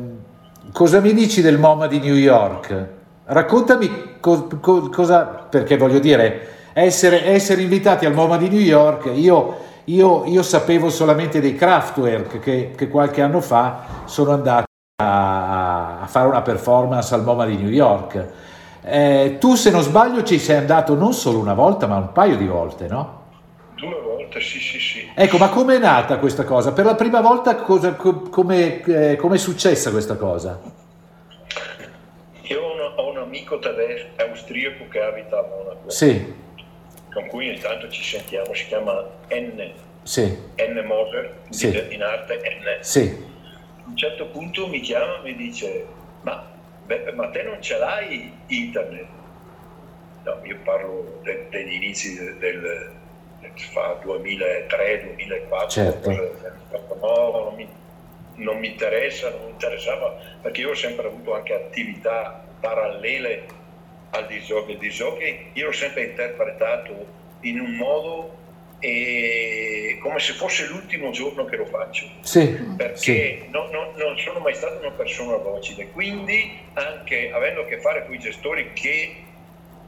cosa 0.73 1.01
mi 1.01 1.13
dici 1.13 1.43
del 1.43 1.59
MoMA 1.59 1.87
di 1.87 1.99
New 1.99 2.17
York? 2.17 2.89
Raccontami 3.27 4.17
co- 4.21 4.49
co- 4.59 4.89
cosa, 4.89 5.25
perché 5.27 5.77
voglio 5.77 5.99
dire, 5.99 6.54
essere, 6.75 7.25
essere, 7.27 7.63
invitati 7.63 8.05
al 8.05 8.13
MoMA 8.13 8.37
di 8.37 8.49
New 8.49 8.61
York, 8.61 9.11
io, 9.15 9.57
io, 9.85 10.25
io 10.27 10.43
sapevo 10.43 10.91
solamente 10.91 11.41
dei 11.41 11.55
Kraftwerk 11.55 12.41
che, 12.41 12.73
che, 12.77 12.89
qualche 12.89 13.23
anno 13.23 13.41
fa 13.41 14.03
sono 14.05 14.33
andati 14.33 14.67
a, 15.03 16.01
a, 16.01 16.07
fare 16.07 16.27
una 16.27 16.43
performance 16.43 17.15
al 17.15 17.23
MoMA 17.23 17.47
di 17.47 17.57
New 17.57 17.71
York. 17.71 18.29
Eh, 18.83 19.37
tu 19.39 19.55
se 19.55 19.71
non 19.71 19.83
sbaglio 19.83 20.23
ci 20.25 20.39
sei 20.39 20.57
andato 20.57 20.95
non 20.95 21.15
solo 21.15 21.39
una 21.39 21.55
volta 21.55 21.87
ma 21.87 21.97
un 21.97 22.13
paio 22.13 22.37
di 22.37 22.47
volte, 22.47 22.87
no? 22.89 23.23
Due 23.77 24.01
volte, 24.01 24.41
sì, 24.41 24.59
sì, 24.59 24.79
sì. 24.79 25.11
Ecco, 25.15 25.39
ma 25.39 25.49
com'è 25.49 25.79
nata 25.79 26.19
questa 26.19 26.45
cosa? 26.45 26.73
Per 26.73 26.85
la 26.85 26.97
prima 26.97 27.21
volta 27.21 27.55
cosa, 27.55 27.95
come 27.95 28.83
eh, 28.83 29.17
è 29.17 29.37
successa 29.39 29.91
questa 29.91 30.17
cosa? 30.17 30.61
Io 32.43 32.61
ho, 32.61 32.75
una, 32.75 32.95
ho 32.97 33.11
un 33.11 33.19
amico 33.19 33.59
tedesco, 33.61 34.09
austriaco 34.29 34.89
che 34.91 35.01
abita 35.01 35.39
a 35.39 35.43
Monaco. 35.43 35.89
Sì. 35.91 36.43
Con 37.15 37.27
cui 37.29 37.49
ogni 37.49 37.61
tanto 37.61 37.89
ci 37.89 38.03
sentiamo, 38.03 38.53
si 38.53 38.67
chiama 38.67 39.09
N. 39.31 39.73
Sì. 40.03 40.23
N 40.57 40.85
Moser, 40.85 41.43
sì. 41.49 41.69
in 41.91 42.03
arte 42.03 42.37
N. 42.37 42.83
Sì. 42.83 43.25
A 43.85 43.89
un 43.89 43.97
certo 43.97 44.27
punto 44.27 44.67
mi 44.67 44.81
chiama 44.81 45.19
e 45.19 45.23
mi 45.23 45.37
dice, 45.37 45.87
ma, 46.23 46.45
Beppe, 46.85 47.13
ma 47.13 47.31
te 47.31 47.43
non 47.43 47.63
ce 47.63 47.79
l'hai 47.79 48.33
internet? 48.49 49.07
No, 50.25 50.41
io 50.43 50.59
parlo 50.65 51.21
de, 51.23 51.47
degli 51.51 51.75
inizi 51.75 52.15
del, 52.39 52.91
del 53.41 53.51
fa 53.55 53.99
2003-2004. 54.05 55.69
Certo. 55.69 56.11
No, 57.01 57.45
non 57.45 57.55
mi, 57.55 57.69
non 58.37 58.59
mi 58.59 58.69
interessa, 58.73 59.31
non 59.31 59.45
mi 59.45 59.51
interessava, 59.51 60.19
perché 60.43 60.63
io 60.63 60.71
ho 60.71 60.75
sempre 60.75 61.07
avuto 61.07 61.35
anche 61.35 61.55
attività 61.55 62.45
parallele 62.61 63.47
al 64.15 64.27
disc 64.27 64.51
Il 64.69 64.79
disc 64.79 65.01
io 65.53 65.67
l'ho 65.67 65.73
sempre 65.73 66.05
interpretato 66.05 67.07
in 67.41 67.61
un 67.61 67.75
modo 67.77 68.43
e 68.79 69.99
come 70.03 70.19
se 70.19 70.35
fosse 70.35 70.67
l'ultimo 70.67 71.11
giorno 71.11 71.45
che 71.47 71.57
lo 71.57 71.65
faccio. 71.65 72.07
Sì, 72.21 72.47
perché 72.77 72.97
sì. 72.97 73.45
Non, 73.51 73.71
non, 73.71 73.93
non, 73.97 74.19
sono 74.19 74.41
mai 74.41 74.55
stato 74.55 74.79
una 74.79 74.91
persona 74.91 75.37
docile, 75.37 75.89
quindi 75.91 76.59
anche 76.75 77.31
avendo 77.33 77.63
a 77.63 77.65
che 77.65 77.81
fare 77.81 78.05
con 78.05 78.15
i 78.15 78.19
gestori 78.19 78.73
che 78.75 79.17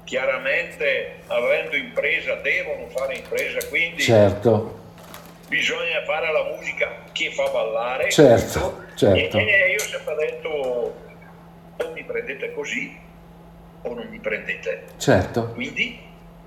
chiaramente 0.04 1.16
avendo 1.26 1.76
impresa 1.76 2.36
devono 2.36 2.88
fare 2.88 3.16
impresa, 3.16 3.66
quindi 3.68 4.02
certo. 4.02 4.78
bisogna 5.48 6.02
fare 6.04 6.32
la 6.32 6.44
musica 6.54 7.02
che 7.12 7.30
fa 7.32 7.48
ballare. 7.48 8.10
Certo, 8.10 8.84
certo. 8.94 9.36
E, 9.36 9.46
e 9.46 9.70
io 9.72 9.76
ho 9.76 9.86
sempre 9.86 10.14
detto 10.14 10.48
o 10.48 11.92
mi 11.92 12.02
prendete 12.02 12.54
così 12.54 13.04
o 13.86 13.94
non 13.94 14.06
mi 14.08 14.18
prendete. 14.18 14.84
Certo. 14.96 15.52
Quindi 15.54 15.98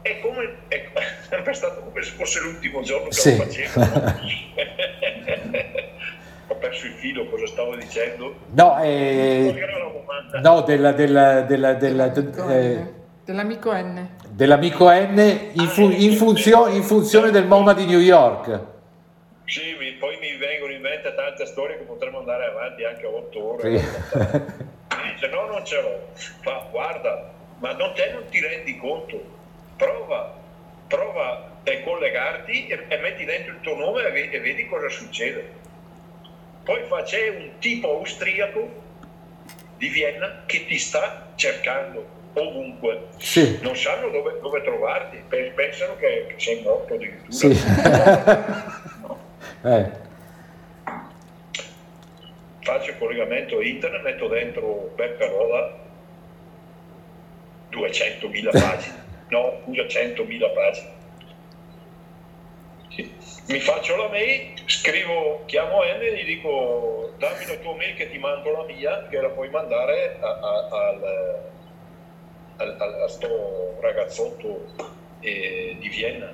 è 0.02 0.19
come 0.21 0.56
è 0.67 0.89
sempre 1.28 1.54
stato 1.54 1.82
come 1.82 2.02
se 2.04 2.12
fosse 2.12 2.39
l'ultimo 2.41 2.82
giorno 2.82 3.08
che 3.08 3.13
sì. 3.13 3.38
lo 3.38 3.43
facevo. 3.43 3.82
Ho 6.47 6.56
perso 6.56 6.88
il 6.88 6.93
filo, 6.93 7.30
cosa 7.30 7.45
stavo 7.45 7.75
dicendo? 7.75 8.34
No, 8.52 8.82
eh, 8.82 9.54
no 10.41 10.62
della, 10.62 10.91
della, 10.93 11.41
della, 11.41 11.73
della 11.73 12.12
eh, 12.12 12.93
dell'amico 13.23 13.71
N. 13.71 14.10
Dell'amico 14.30 14.89
N 14.89 15.52
in, 15.54 15.67
fu- 15.67 15.91
in, 15.91 16.13
funzio- 16.13 16.67
in 16.67 16.82
funzione 16.82 17.30
del 17.30 17.45
MoMA 17.45 17.73
di 17.73 17.86
New 17.86 17.99
York. 17.99 18.60
Sì, 19.45 19.75
poi 19.99 20.17
mi 20.19 20.38
vengono 20.38 20.71
in 20.71 20.82
mente 20.82 21.13
tante 21.13 21.45
storie 21.45 21.78
che 21.78 21.84
potremmo 21.84 22.19
andare 22.19 22.45
avanti 22.45 22.84
anche 22.84 23.06
a 23.06 23.10
otto 23.10 23.54
ore. 23.54 23.78
Sì. 23.78 24.67
Dice 25.19 25.32
no, 25.34 25.47
non 25.47 25.65
ce 25.65 25.82
l'ho. 25.82 26.08
Fa, 26.13 26.65
guarda, 26.71 27.29
ma 27.58 27.73
non 27.73 27.93
te 27.93 28.10
non 28.13 28.23
ti 28.29 28.39
rendi 28.39 28.77
conto. 28.77 29.21
Prova, 29.75 30.34
prova 30.88 31.58
a 31.65 31.79
collegarti 31.84 32.67
e, 32.67 32.86
e 32.88 32.97
metti 32.99 33.25
dentro 33.25 33.51
il 33.51 33.60
tuo 33.60 33.75
nome 33.75 34.05
e, 34.05 34.12
ve- 34.12 34.29
e 34.29 34.39
vedi 34.39 34.65
cosa 34.65 34.88
succede. 34.88 35.58
Poi 36.63 36.84
fa, 36.88 37.03
c'è 37.03 37.27
un 37.29 37.49
tipo 37.60 37.97
austriaco 37.97 38.69
di 39.75 39.89
Vienna 39.89 40.43
che 40.45 40.65
ti 40.65 40.77
sta 40.77 41.27
cercando 41.36 42.05
ovunque. 42.34 43.08
Sì. 43.17 43.60
Non 43.62 43.75
sanno 43.75 44.08
dove, 44.10 44.39
dove 44.41 44.63
trovarti, 44.63 45.21
pensano 45.53 45.97
che, 45.97 46.27
che 46.29 46.36
sei 46.38 46.62
morto 46.62 46.93
addirittura. 46.93 47.29
Sì. 47.29 47.49
eh. 49.67 50.08
Faccio 52.62 52.91
il 52.91 52.98
collegamento 52.98 53.62
internet, 53.62 54.04
metto 54.04 54.28
dentro 54.28 54.91
Beppe 54.95 55.28
Roda 55.28 55.78
200.000 57.72 58.50
pagine, 58.52 59.04
no, 59.30 59.62
scusa, 59.63 59.84
100.000 59.84 60.54
pagine. 60.54 60.98
Mi 63.48 63.60
faccio 63.60 63.95
la 63.95 64.10
mail, 64.10 64.62
scrivo, 64.65 65.43
chiamo 65.45 65.82
N 65.84 66.02
e 66.02 66.15
gli 66.15 66.26
dico 66.26 67.13
dammi 67.17 67.45
la 67.48 67.56
tua 67.56 67.76
mail 67.76 67.95
che 67.95 68.10
ti 68.10 68.17
mando 68.17 68.52
la 68.52 68.63
mia, 68.65 69.08
che 69.08 69.19
la 69.19 69.30
puoi 69.30 69.50
mandare 69.50 70.17
a, 70.19 70.28
a, 70.28 70.67
al 70.69 71.50
a, 72.60 72.63
a, 72.63 73.04
a 73.04 73.08
sto 73.08 73.78
ragazzotto 73.82 74.65
eh, 75.22 75.78
di 75.80 75.89
Vienna. 75.89 76.32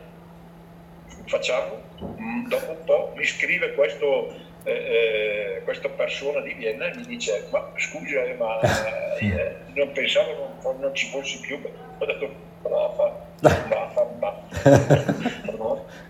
Facciamo, 1.27 1.81
mm, 2.01 2.47
dopo 2.47 2.71
un 2.71 2.83
po' 2.83 3.13
mi 3.15 3.23
scrive 3.23 3.73
questo, 3.73 4.33
eh, 4.65 4.71
eh, 4.71 5.61
questa 5.63 5.89
persona 5.89 6.41
di 6.41 6.53
Vienna 6.53 6.91
mi 6.93 7.05
dice 7.05 7.47
ma 7.51 7.71
scusa 7.77 8.23
eh, 8.23 8.35
ma 8.35 8.59
eh, 9.19 9.55
non 9.73 9.91
pensavo 9.93 10.57
non, 10.61 10.79
non, 10.79 10.93
ci 10.93 11.07
fossi 11.07 11.39
più. 11.39 11.59
Ho 11.97 12.05
detto 12.05 12.29
brava, 12.61 13.25
brava, 13.39 14.03
brava. 14.03 14.43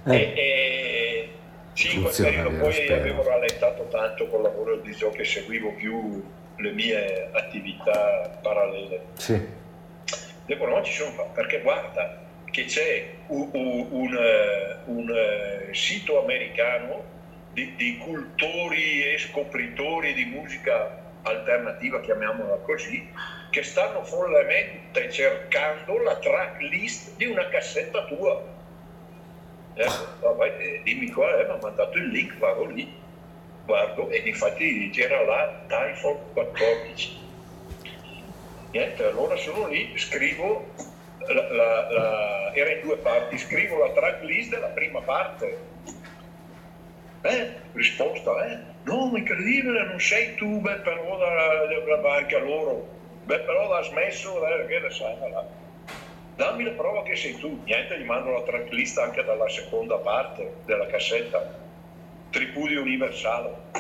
e, 0.06 0.16
e, 0.16 1.30
sì, 1.74 2.00
periodo 2.00 2.50
poi 2.58 2.88
avevo 2.92 3.24
rallentato 3.24 3.88
tanto 3.90 4.28
col 4.30 4.42
lavoro 4.42 4.78
di 4.78 4.92
gioco 4.94 5.18
che 5.18 5.26
seguivo 5.26 5.74
più 5.74 6.24
le 6.58 6.72
mie 6.72 7.30
attività 7.34 8.40
parallele. 8.42 9.02
Sì 9.14 9.64
dopo 10.46 10.68
non 10.68 10.84
ci 10.84 10.94
sono 10.94 11.30
perché 11.34 11.62
guarda 11.62 12.24
che 12.52 12.66
c'è 12.66 13.06
un, 13.28 13.50
un, 13.52 13.88
un, 13.90 14.18
eh, 14.18 14.78
un 14.86 15.10
eh, 15.10 15.74
sito 15.74 16.22
americano 16.22 17.14
di, 17.56 17.76
di, 17.78 17.98
cultori 17.98 19.02
e 19.14 19.18
scopritori 19.18 20.14
di 20.14 20.26
musica 20.26 21.04
alternativa, 21.24 22.02
chiamiamola 22.02 22.58
così, 22.58 23.10
che 23.50 23.64
stanno 23.64 24.04
follemente 24.04 25.10
cercando 25.10 25.98
la 26.00 26.18
tracklist 26.18 27.16
di 27.16 27.26
una 27.26 27.48
cassetta 27.48 28.06
tua. 28.06 28.44
Eh, 29.74 29.90
vabbè, 30.20 30.56
eh, 30.60 30.82
dimmi 30.84 31.10
qual 31.10 31.34
è, 31.34 31.46
mi 31.46 31.52
ha 31.52 31.60
mandato 31.62 31.98
il 31.98 32.10
link, 32.10 32.38
vado 32.38 32.66
lì, 32.66 32.94
guardo 33.66 34.10
e 34.10 34.18
infatti 34.18 34.90
c'era 34.92 35.24
là 35.24 35.64
Typhoon 35.68 36.18
14 36.34 37.24
Niente, 38.76 39.06
allora 39.06 39.38
sono 39.38 39.68
lì, 39.68 39.94
scrivo, 39.96 40.68
la, 41.28 41.50
la, 41.50 41.92
la, 41.92 42.54
era 42.54 42.72
in 42.72 42.82
due 42.82 42.98
parti, 42.98 43.38
scrivo 43.38 43.78
la 43.78 43.94
tracklist 43.94 44.50
della 44.50 44.68
prima 44.68 45.00
parte. 45.00 45.58
Eh, 47.26 47.56
risposta, 47.74 48.32
eh, 48.46 48.60
no, 48.84 49.10
ma 49.10 49.18
incredibile, 49.18 49.84
non 49.86 50.00
sei 50.00 50.36
tu, 50.36 50.62
beh, 50.62 50.82
però 50.82 51.18
anche 52.14 52.36
a 52.36 52.40
loro, 52.40 52.88
beh, 53.24 53.40
però 53.40 53.74
ha 53.74 53.82
smesso, 53.84 54.46
eh, 54.48 54.68
che 54.68 54.80
ne 54.80 54.90
sai, 54.92 55.18
là. 55.32 55.44
dammi 56.36 56.64
la 56.64 56.72
prova 56.72 57.04
che 57.04 57.16
sei 57.16 57.38
tu. 57.38 57.64
Niente, 57.66 58.00
gli 58.00 58.06
mando 58.06 58.32
la 58.32 58.44
tracklist 58.44 58.98
anche 59.00 59.24
dalla 59.24 59.48
seconda 59.50 59.98
parte 59.98 60.62
della 60.66 60.86
cassetta. 60.88 61.40
Tripudio 62.30 62.82
universale. 62.82 63.72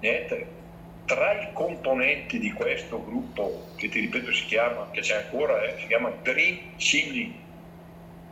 Niente. 0.00 0.58
Tra 1.04 1.32
i 1.32 1.52
componenti 1.52 2.38
di 2.38 2.52
questo 2.52 3.02
gruppo, 3.04 3.72
che 3.76 3.88
ti 3.88 3.98
ripeto 4.00 4.32
si 4.32 4.44
chiama, 4.46 4.90
che 4.92 5.00
c'è 5.00 5.16
ancora, 5.16 5.60
eh, 5.62 5.76
si 5.80 5.86
chiama 5.88 6.10
Dream 6.10 6.76
Chimney, 6.76 7.44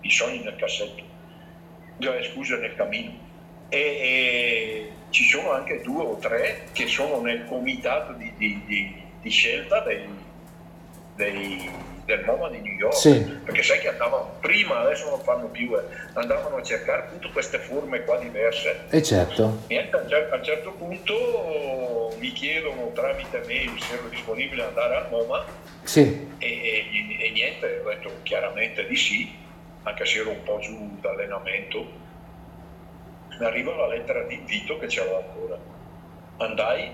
i 0.01 0.11
sogni 0.11 0.41
nel 0.43 0.55
cassetto, 0.57 1.03
cioè, 1.99 2.23
scusa 2.23 2.57
nel 2.57 2.75
camino. 2.77 3.28
E, 3.69 3.79
e, 3.79 4.93
ci 5.11 5.25
sono 5.25 5.53
anche 5.53 5.81
due 5.83 6.03
o 6.03 6.17
tre 6.17 6.69
che 6.73 6.87
sono 6.87 7.21
nel 7.21 7.47
comitato 7.47 8.13
di, 8.13 8.33
di, 8.37 8.63
di, 8.67 9.03
di 9.21 9.31
scelta 9.31 9.81
dei, 9.81 10.07
dei 11.17 11.71
del 12.09 12.25
MoMA 12.25 12.49
di 12.49 12.61
New 12.63 12.73
York, 12.73 12.97
sì. 12.97 13.21
perché 13.45 13.63
sai 13.63 13.81
che 13.81 13.89
andavano 13.89 14.37
prima, 14.41 14.79
adesso 14.79 15.11
non 15.11 15.21
fanno 15.21 15.47
più, 15.49 15.77
eh, 15.77 15.83
andavano 16.15 16.57
a 16.57 16.63
cercare 16.63 17.03
appunto 17.03 17.29
queste 17.33 17.59
forme 17.59 18.03
qua 18.05 18.17
diverse. 18.17 18.85
E 18.89 19.03
certo. 19.03 19.65
Niente, 19.69 19.95
a 19.95 20.35
un 20.35 20.43
certo 20.43 20.71
punto 20.73 22.17
mi 22.19 22.33
chiedono 22.33 22.93
tramite 22.95 23.43
mail 23.47 23.79
se 23.79 23.93
ero 23.93 24.09
disponibile 24.09 24.63
ad 24.63 24.69
andare 24.69 24.97
al 24.97 25.09
MoMA 25.11 25.45
sì. 25.83 26.29
e, 26.39 26.47
e, 26.47 27.27
e, 27.27 27.31
niente, 27.31 27.83
ho 27.85 27.89
detto 27.91 28.11
chiaramente 28.23 28.87
di 28.87 28.97
sì, 28.97 29.31
anche 29.83 30.07
se 30.07 30.21
ero 30.21 30.31
un 30.31 30.43
po' 30.45 30.59
giù 30.61 30.97
d'allenamento. 31.03 32.07
Mi 33.39 33.47
arriva 33.47 33.75
la 33.77 33.89
lettera 33.89 34.23
di 34.23 34.35
invito 34.35 34.79
che 34.79 34.87
c'era 34.87 35.17
ancora. 35.17 35.59
Andai, 36.39 36.91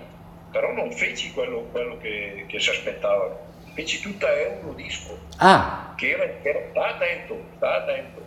però 0.51 0.71
non 0.73 0.91
feci 0.91 1.31
quello, 1.31 1.61
quello 1.71 1.97
che, 1.97 2.45
che 2.47 2.59
si 2.59 2.69
aspettavano 2.69 3.53
feci 3.75 3.99
tutta 3.99 4.33
Eurodisco. 4.33 5.19
Ah. 5.37 5.93
Che 5.95 6.09
era, 6.09 6.23
era, 6.41 6.59
sta 6.69 6.87
attento, 6.87 7.43
sta 7.57 7.75
attento. 7.83 8.23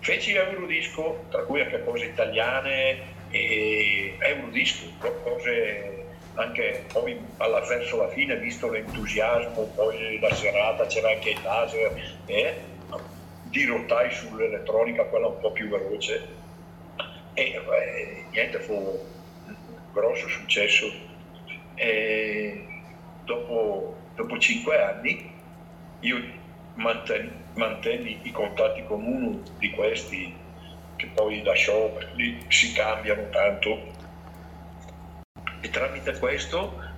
Feci 0.00 0.34
Eurodisco, 0.34 1.24
tra 1.28 1.42
cui 1.42 1.60
anche 1.60 1.84
cose 1.84 2.06
italiane 2.06 3.18
e 3.30 4.16
Eurodisco, 4.18 4.86
cose 5.22 6.06
anche 6.34 6.86
poi 6.90 7.20
alla, 7.36 7.60
verso 7.60 7.98
la 7.98 8.08
fine, 8.08 8.36
visto 8.36 8.70
l'entusiasmo, 8.70 9.64
poi 9.74 10.18
la 10.18 10.34
serata 10.34 10.86
c'era 10.86 11.10
anche 11.10 11.30
il 11.30 11.40
laser, 11.42 12.02
eh, 12.24 12.54
dirottai 13.42 14.10
sull'elettronica, 14.10 15.04
quella 15.04 15.26
un 15.26 15.38
po' 15.38 15.52
più 15.52 15.68
veloce. 15.68 16.38
E 17.34 17.42
eh, 17.42 18.24
niente, 18.30 18.58
fu 18.58 18.74
un 18.74 19.54
grosso 19.92 20.28
successo. 20.28 20.86
E 21.74 22.66
dopo 23.24 23.96
dopo 24.14 24.38
cinque 24.38 24.82
anni 24.82 25.32
io 26.00 26.16
mantenni, 26.74 27.30
mantenni 27.54 28.18
i 28.22 28.30
contatti 28.30 28.84
con 28.84 29.02
uno 29.02 29.42
di 29.58 29.70
questi 29.70 30.34
che 30.96 31.06
poi 31.14 31.42
lasciò 31.42 31.88
perché 31.90 32.38
si 32.48 32.72
cambiano 32.72 33.28
tanto. 33.30 33.98
E 35.60 35.70
tramite 35.70 36.18
questo 36.18 36.88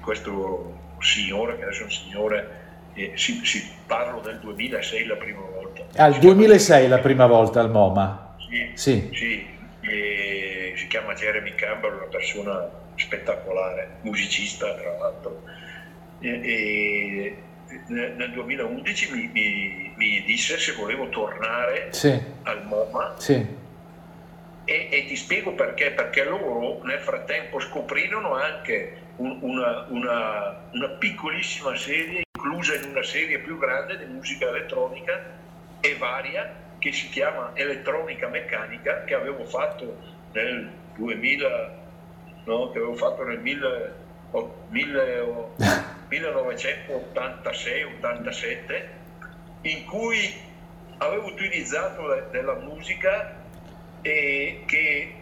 questo 0.00 0.80
signore 0.98 1.56
che 1.56 1.62
adesso 1.64 1.80
è 1.80 1.84
un 1.84 1.90
signore 1.90 2.60
eh, 2.94 3.12
si, 3.14 3.44
si, 3.44 3.66
parlo 3.86 4.20
del 4.20 4.38
2006 4.40 5.06
la 5.06 5.16
prima 5.16 5.40
volta. 5.40 5.82
Al 5.96 6.18
2006 6.18 6.88
la 6.88 6.98
prima 6.98 7.26
volta 7.26 7.60
al 7.60 7.70
MoMA 7.70 8.31
sì, 8.52 8.70
sì. 8.74 9.08
sì 9.12 9.60
si 10.76 10.86
chiama 10.88 11.14
Jeremy 11.14 11.54
Campbell 11.54 11.94
una 11.94 12.04
persona 12.04 12.70
spettacolare 12.94 13.96
musicista 14.02 14.74
tra 14.74 14.96
l'altro 14.96 15.42
e, 16.20 17.36
nel 17.86 18.30
2011 18.32 19.12
mi, 19.12 19.30
mi, 19.32 19.94
mi, 19.96 20.22
disse 20.24 20.58
se 20.58 20.72
volevo 20.72 21.08
tornare 21.08 21.88
sì. 21.92 22.20
al 22.42 22.66
MoMA 22.66 23.14
sì. 23.18 23.34
e, 24.64 24.88
e, 24.90 25.06
ti 25.06 25.16
spiego 25.16 25.52
perché, 25.52 25.90
perché 25.90 26.24
loro 26.24 26.84
nel 26.84 27.00
frattempo 27.00 27.58
scoprirono 27.58 28.34
anche 28.34 28.96
un, 29.16 29.38
una, 29.40 29.86
una, 29.88 30.68
una, 30.72 30.88
piccolissima 30.98 31.74
serie 31.76 32.22
inclusa 32.34 32.74
in 32.74 32.90
una 32.90 33.02
serie 33.02 33.38
più 33.38 33.58
grande 33.58 33.98
di 33.98 34.04
musica 34.04 34.48
elettronica 34.48 35.40
e 35.80 35.96
varia 35.96 36.54
che 36.82 36.90
si 36.90 37.08
chiama 37.10 37.52
Elettronica 37.54 38.26
Meccanica 38.26 39.04
che 39.04 39.14
avevo 39.14 39.44
fatto 39.44 39.96
nel 40.32 40.68
2000 40.96 41.78
no, 42.44 42.70
che 42.70 42.78
avevo 42.78 42.96
fatto 42.96 43.22
nel 43.22 43.38
1000, 43.38 43.94
1000 44.68 45.90
1986-87 46.12 48.82
in 49.62 49.86
cui 49.86 50.34
avevo 50.98 51.28
utilizzato 51.28 52.28
della 52.30 52.56
musica 52.56 53.34
e 54.02 54.64
che 54.66 55.14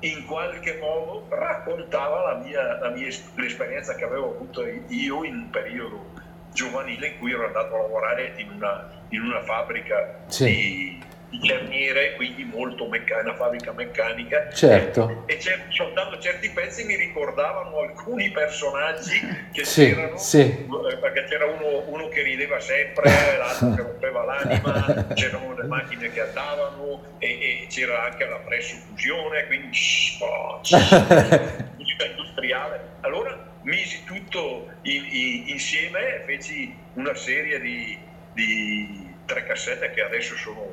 in 0.00 0.26
qualche 0.26 0.76
modo 0.80 1.26
raccontava 1.30 2.32
la 2.32 2.40
mia, 2.40 2.78
la 2.78 2.90
mia, 2.90 3.08
l'esperienza 3.36 3.94
che 3.94 4.04
avevo 4.04 4.34
avuto 4.34 4.66
io 4.66 5.24
in 5.24 5.36
un 5.36 5.48
periodo 5.50 6.10
giovanile 6.52 7.06
in 7.08 7.18
cui 7.18 7.32
ero 7.32 7.46
andato 7.46 7.74
a 7.74 7.78
lavorare 7.78 8.34
in 8.36 8.50
una, 8.50 8.86
in 9.14 9.22
una 9.22 9.42
fabbrica 9.42 10.24
sì. 10.26 10.44
di, 10.44 11.02
cerniere, 11.42 12.14
quindi 12.14 12.44
molto 12.44 12.86
meccanica, 12.86 13.28
una 13.28 13.34
fabbrica 13.34 13.72
meccanica. 13.72 14.50
Certo. 14.52 15.24
E, 15.26 15.34
e 15.34 15.40
soltanto 15.70 16.18
certi 16.20 16.48
pezzi 16.50 16.84
mi 16.84 16.94
ricordavano 16.94 17.78
alcuni 17.78 18.30
personaggi 18.30 19.18
che 19.52 19.64
sì, 19.64 19.86
c'erano, 19.86 20.16
sì. 20.16 20.40
Eh, 20.40 20.96
perché 21.00 21.24
c'era 21.24 21.46
uno, 21.46 21.82
uno, 21.88 22.08
che 22.08 22.22
rideva 22.22 22.60
sempre, 22.60 23.36
l'altro 23.36 23.74
che 23.74 23.82
rompeva 23.82 24.24
l'anima, 24.24 25.06
c'erano 25.14 25.54
le 25.54 25.64
macchine 25.64 26.10
che 26.12 26.20
andavano 26.20 27.02
e, 27.18 27.28
e 27.28 27.66
c'era 27.68 28.04
anche 28.04 28.24
la 28.26 28.38
pressofusione, 28.38 29.46
quindi 29.46 29.76
oh, 30.20 30.60
musica 31.76 32.04
industriale. 32.04 32.92
Allora 33.00 33.52
misi 33.64 34.04
tutto 34.04 34.68
in, 34.82 35.04
in, 35.10 35.48
insieme 35.48 36.16
e 36.16 36.22
feci 36.26 36.74
una 36.94 37.14
serie 37.14 37.60
di, 37.60 37.98
di 38.34 39.14
tre 39.24 39.44
cassette 39.44 39.90
che 39.90 40.02
adesso 40.02 40.36
sono 40.36 40.66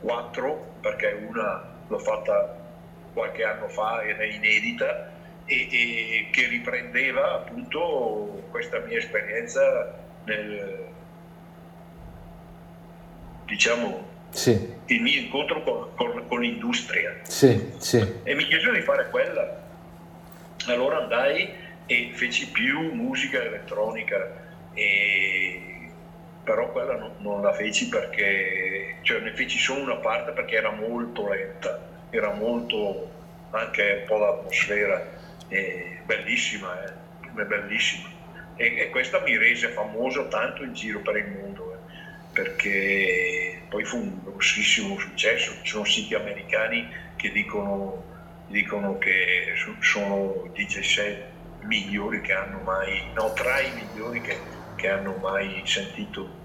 quattro, 0.00 0.74
perché 0.80 1.24
una 1.28 1.62
l'ho 1.86 1.98
fatta 1.98 2.56
qualche 3.12 3.44
anno 3.44 3.68
fa 3.68 4.02
ed 4.02 4.18
è 4.18 4.24
inedita, 4.24 5.10
e, 5.44 5.68
e 5.70 6.28
che 6.30 6.46
riprendeva 6.46 7.34
appunto 7.34 8.44
questa 8.50 8.78
mia 8.78 8.98
esperienza 8.98 9.98
nel, 10.24 10.86
diciamo, 13.44 14.08
sì. 14.30 14.74
il 14.86 15.02
mio 15.02 15.20
incontro 15.20 15.62
con, 15.62 15.88
con, 15.96 16.26
con 16.28 16.40
l'industria. 16.40 17.16
Sì, 17.22 17.72
sì. 17.78 18.20
E 18.22 18.34
mi 18.34 18.44
chiesero 18.44 18.72
di 18.72 18.82
fare 18.82 19.10
quella. 19.10 19.58
Allora 20.66 20.98
andai 20.98 21.52
e 21.86 22.10
feci 22.14 22.46
più 22.48 22.92
musica 22.92 23.42
elettronica 23.42 24.38
e 24.72 25.69
però 26.50 26.72
quella 26.72 26.96
non, 26.96 27.12
non, 27.18 27.42
la 27.42 27.52
feci 27.52 27.88
perché, 27.88 28.96
cioè 29.02 29.20
ne 29.20 29.32
feci 29.34 29.56
solo 29.56 29.82
una 29.82 29.96
parte 29.98 30.32
perché 30.32 30.56
era 30.56 30.72
molto 30.72 31.28
lenta, 31.28 31.80
era 32.10 32.34
molto 32.34 33.08
anche 33.50 33.98
un 34.00 34.06
po' 34.08 34.18
l'atmosfera, 34.18 35.00
eh, 35.46 36.00
bellissima, 36.04 36.82
eh, 36.82 37.44
bellissima. 37.44 38.08
E, 38.56 38.78
e, 38.78 38.90
questa 38.90 39.20
mi 39.20 39.36
rese 39.36 39.68
famoso 39.68 40.26
tanto 40.26 40.64
in 40.64 40.74
giro 40.74 40.98
per 40.98 41.18
il 41.18 41.28
mondo, 41.28 41.72
eh, 41.72 41.94
perché 42.32 43.62
poi 43.68 43.84
fu 43.84 43.98
un 43.98 44.18
grossissimo 44.24 44.98
successo, 44.98 45.52
ci 45.62 45.70
sono 45.70 45.84
siti 45.84 46.16
americani 46.16 46.88
che 47.14 47.30
dicono, 47.30 48.02
dicono 48.48 48.98
che 48.98 49.54
sono 49.78 50.50
i 50.52 50.64
DJ 50.64 50.80
set 50.80 51.22
migliori 51.60 52.20
che 52.22 52.32
hanno 52.32 52.58
mai, 52.64 53.02
no, 53.14 53.32
tra 53.34 53.60
i 53.60 53.70
migliori 53.72 54.20
che, 54.20 54.36
che 54.74 54.88
hanno 54.88 55.14
mai 55.20 55.62
sentito. 55.64 56.39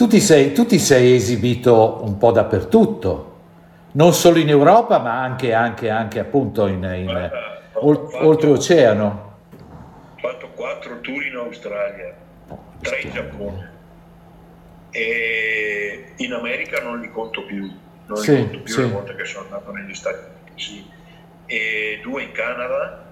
Tu 0.00 0.06
ti, 0.06 0.18
sei, 0.18 0.54
tu 0.54 0.64
ti 0.64 0.78
sei 0.78 1.14
esibito 1.14 2.02
un 2.02 2.16
po' 2.16 2.32
dappertutto, 2.32 3.40
non 3.92 4.14
solo 4.14 4.38
in 4.38 4.48
Europa, 4.48 4.98
ma 4.98 5.20
anche, 5.20 5.52
anche, 5.52 5.90
anche 5.90 6.18
appunto 6.18 6.66
in, 6.68 6.82
in 6.82 7.30
oltreoceano. 7.74 9.34
Ho 10.14 10.18
fatto 10.18 10.48
quattro 10.54 11.00
tour 11.00 11.22
in 11.22 11.34
Australia, 11.34 12.14
tre 12.80 13.00
in 13.00 13.10
Giappone 13.10 13.72
e 14.88 16.12
in 16.16 16.32
America 16.32 16.80
non 16.80 16.98
li 16.98 17.10
conto 17.10 17.44
più, 17.44 17.70
non 18.06 18.16
sì, 18.16 18.36
li 18.36 18.40
conto 18.44 18.60
più 18.60 18.72
sì. 18.72 18.80
le 18.80 18.86
volte 18.86 19.14
che 19.16 19.26
sono 19.26 19.44
andato 19.44 19.70
negli 19.70 19.94
Stati 19.94 20.24
Uniti, 20.24 20.62
sì. 20.62 20.90
e 21.44 22.00
due 22.02 22.22
in 22.22 22.32
Canada, 22.32 23.04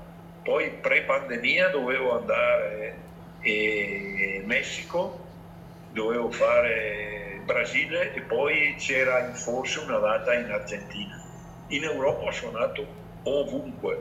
poi 0.43 0.71
pre-pandemia 0.81 1.69
dovevo 1.69 2.17
andare 2.17 2.97
in 3.43 4.45
Messico 4.47 5.27
dovevo 5.93 6.31
fare 6.31 7.41
Brasile 7.45 8.13
e 8.15 8.21
poi 8.21 8.75
c'era 8.79 9.33
forse 9.33 9.81
una 9.81 9.99
data 9.99 10.35
in 10.35 10.51
Argentina. 10.51 11.23
In 11.69 11.85
Europa 11.85 12.25
ho 12.25 12.33
suonato 12.33 12.87
ovunque, 13.23 13.99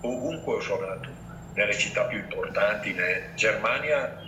ovunque 0.00 0.54
ho 0.54 0.60
suonato, 0.60 1.08
nelle 1.54 1.76
città 1.76 2.04
più 2.04 2.18
importanti, 2.18 2.90
in 2.90 3.02
Germania, 3.34 4.18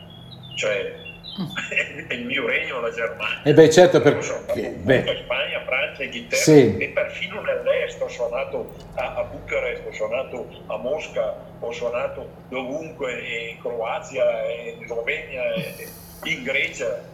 cioè 0.57 0.95
è 2.09 2.13
il 2.13 2.27
mio 2.27 2.47
regno 2.47 2.81
la 2.81 2.91
Germania. 2.91 3.43
E 3.43 3.51
eh 3.51 3.55
beh, 3.55 3.71
certo, 3.71 4.01
perché... 4.01 4.69
Beh. 4.83 5.23
Spagna, 5.25 5.65
Francia, 5.65 6.03
Inghilterra 6.05 6.43
sì. 6.43 6.77
e 6.77 6.89
perfino 6.89 7.41
nell'est 7.41 8.01
ho 8.03 8.09
suonato 8.09 8.75
a, 8.95 9.15
a, 9.15 9.23
Bucarest, 9.25 9.87
ho 9.87 9.93
suonato 9.93 10.47
a 10.67 10.77
Mosca, 10.77 11.35
ho 11.59 11.73
suonato 11.73 12.29
dovunque, 12.49 13.13
in 13.51 13.61
Croazia, 13.61 14.25
in 14.51 14.85
Slovenia, 14.87 15.55
in 15.55 15.89
igreja 16.25 17.05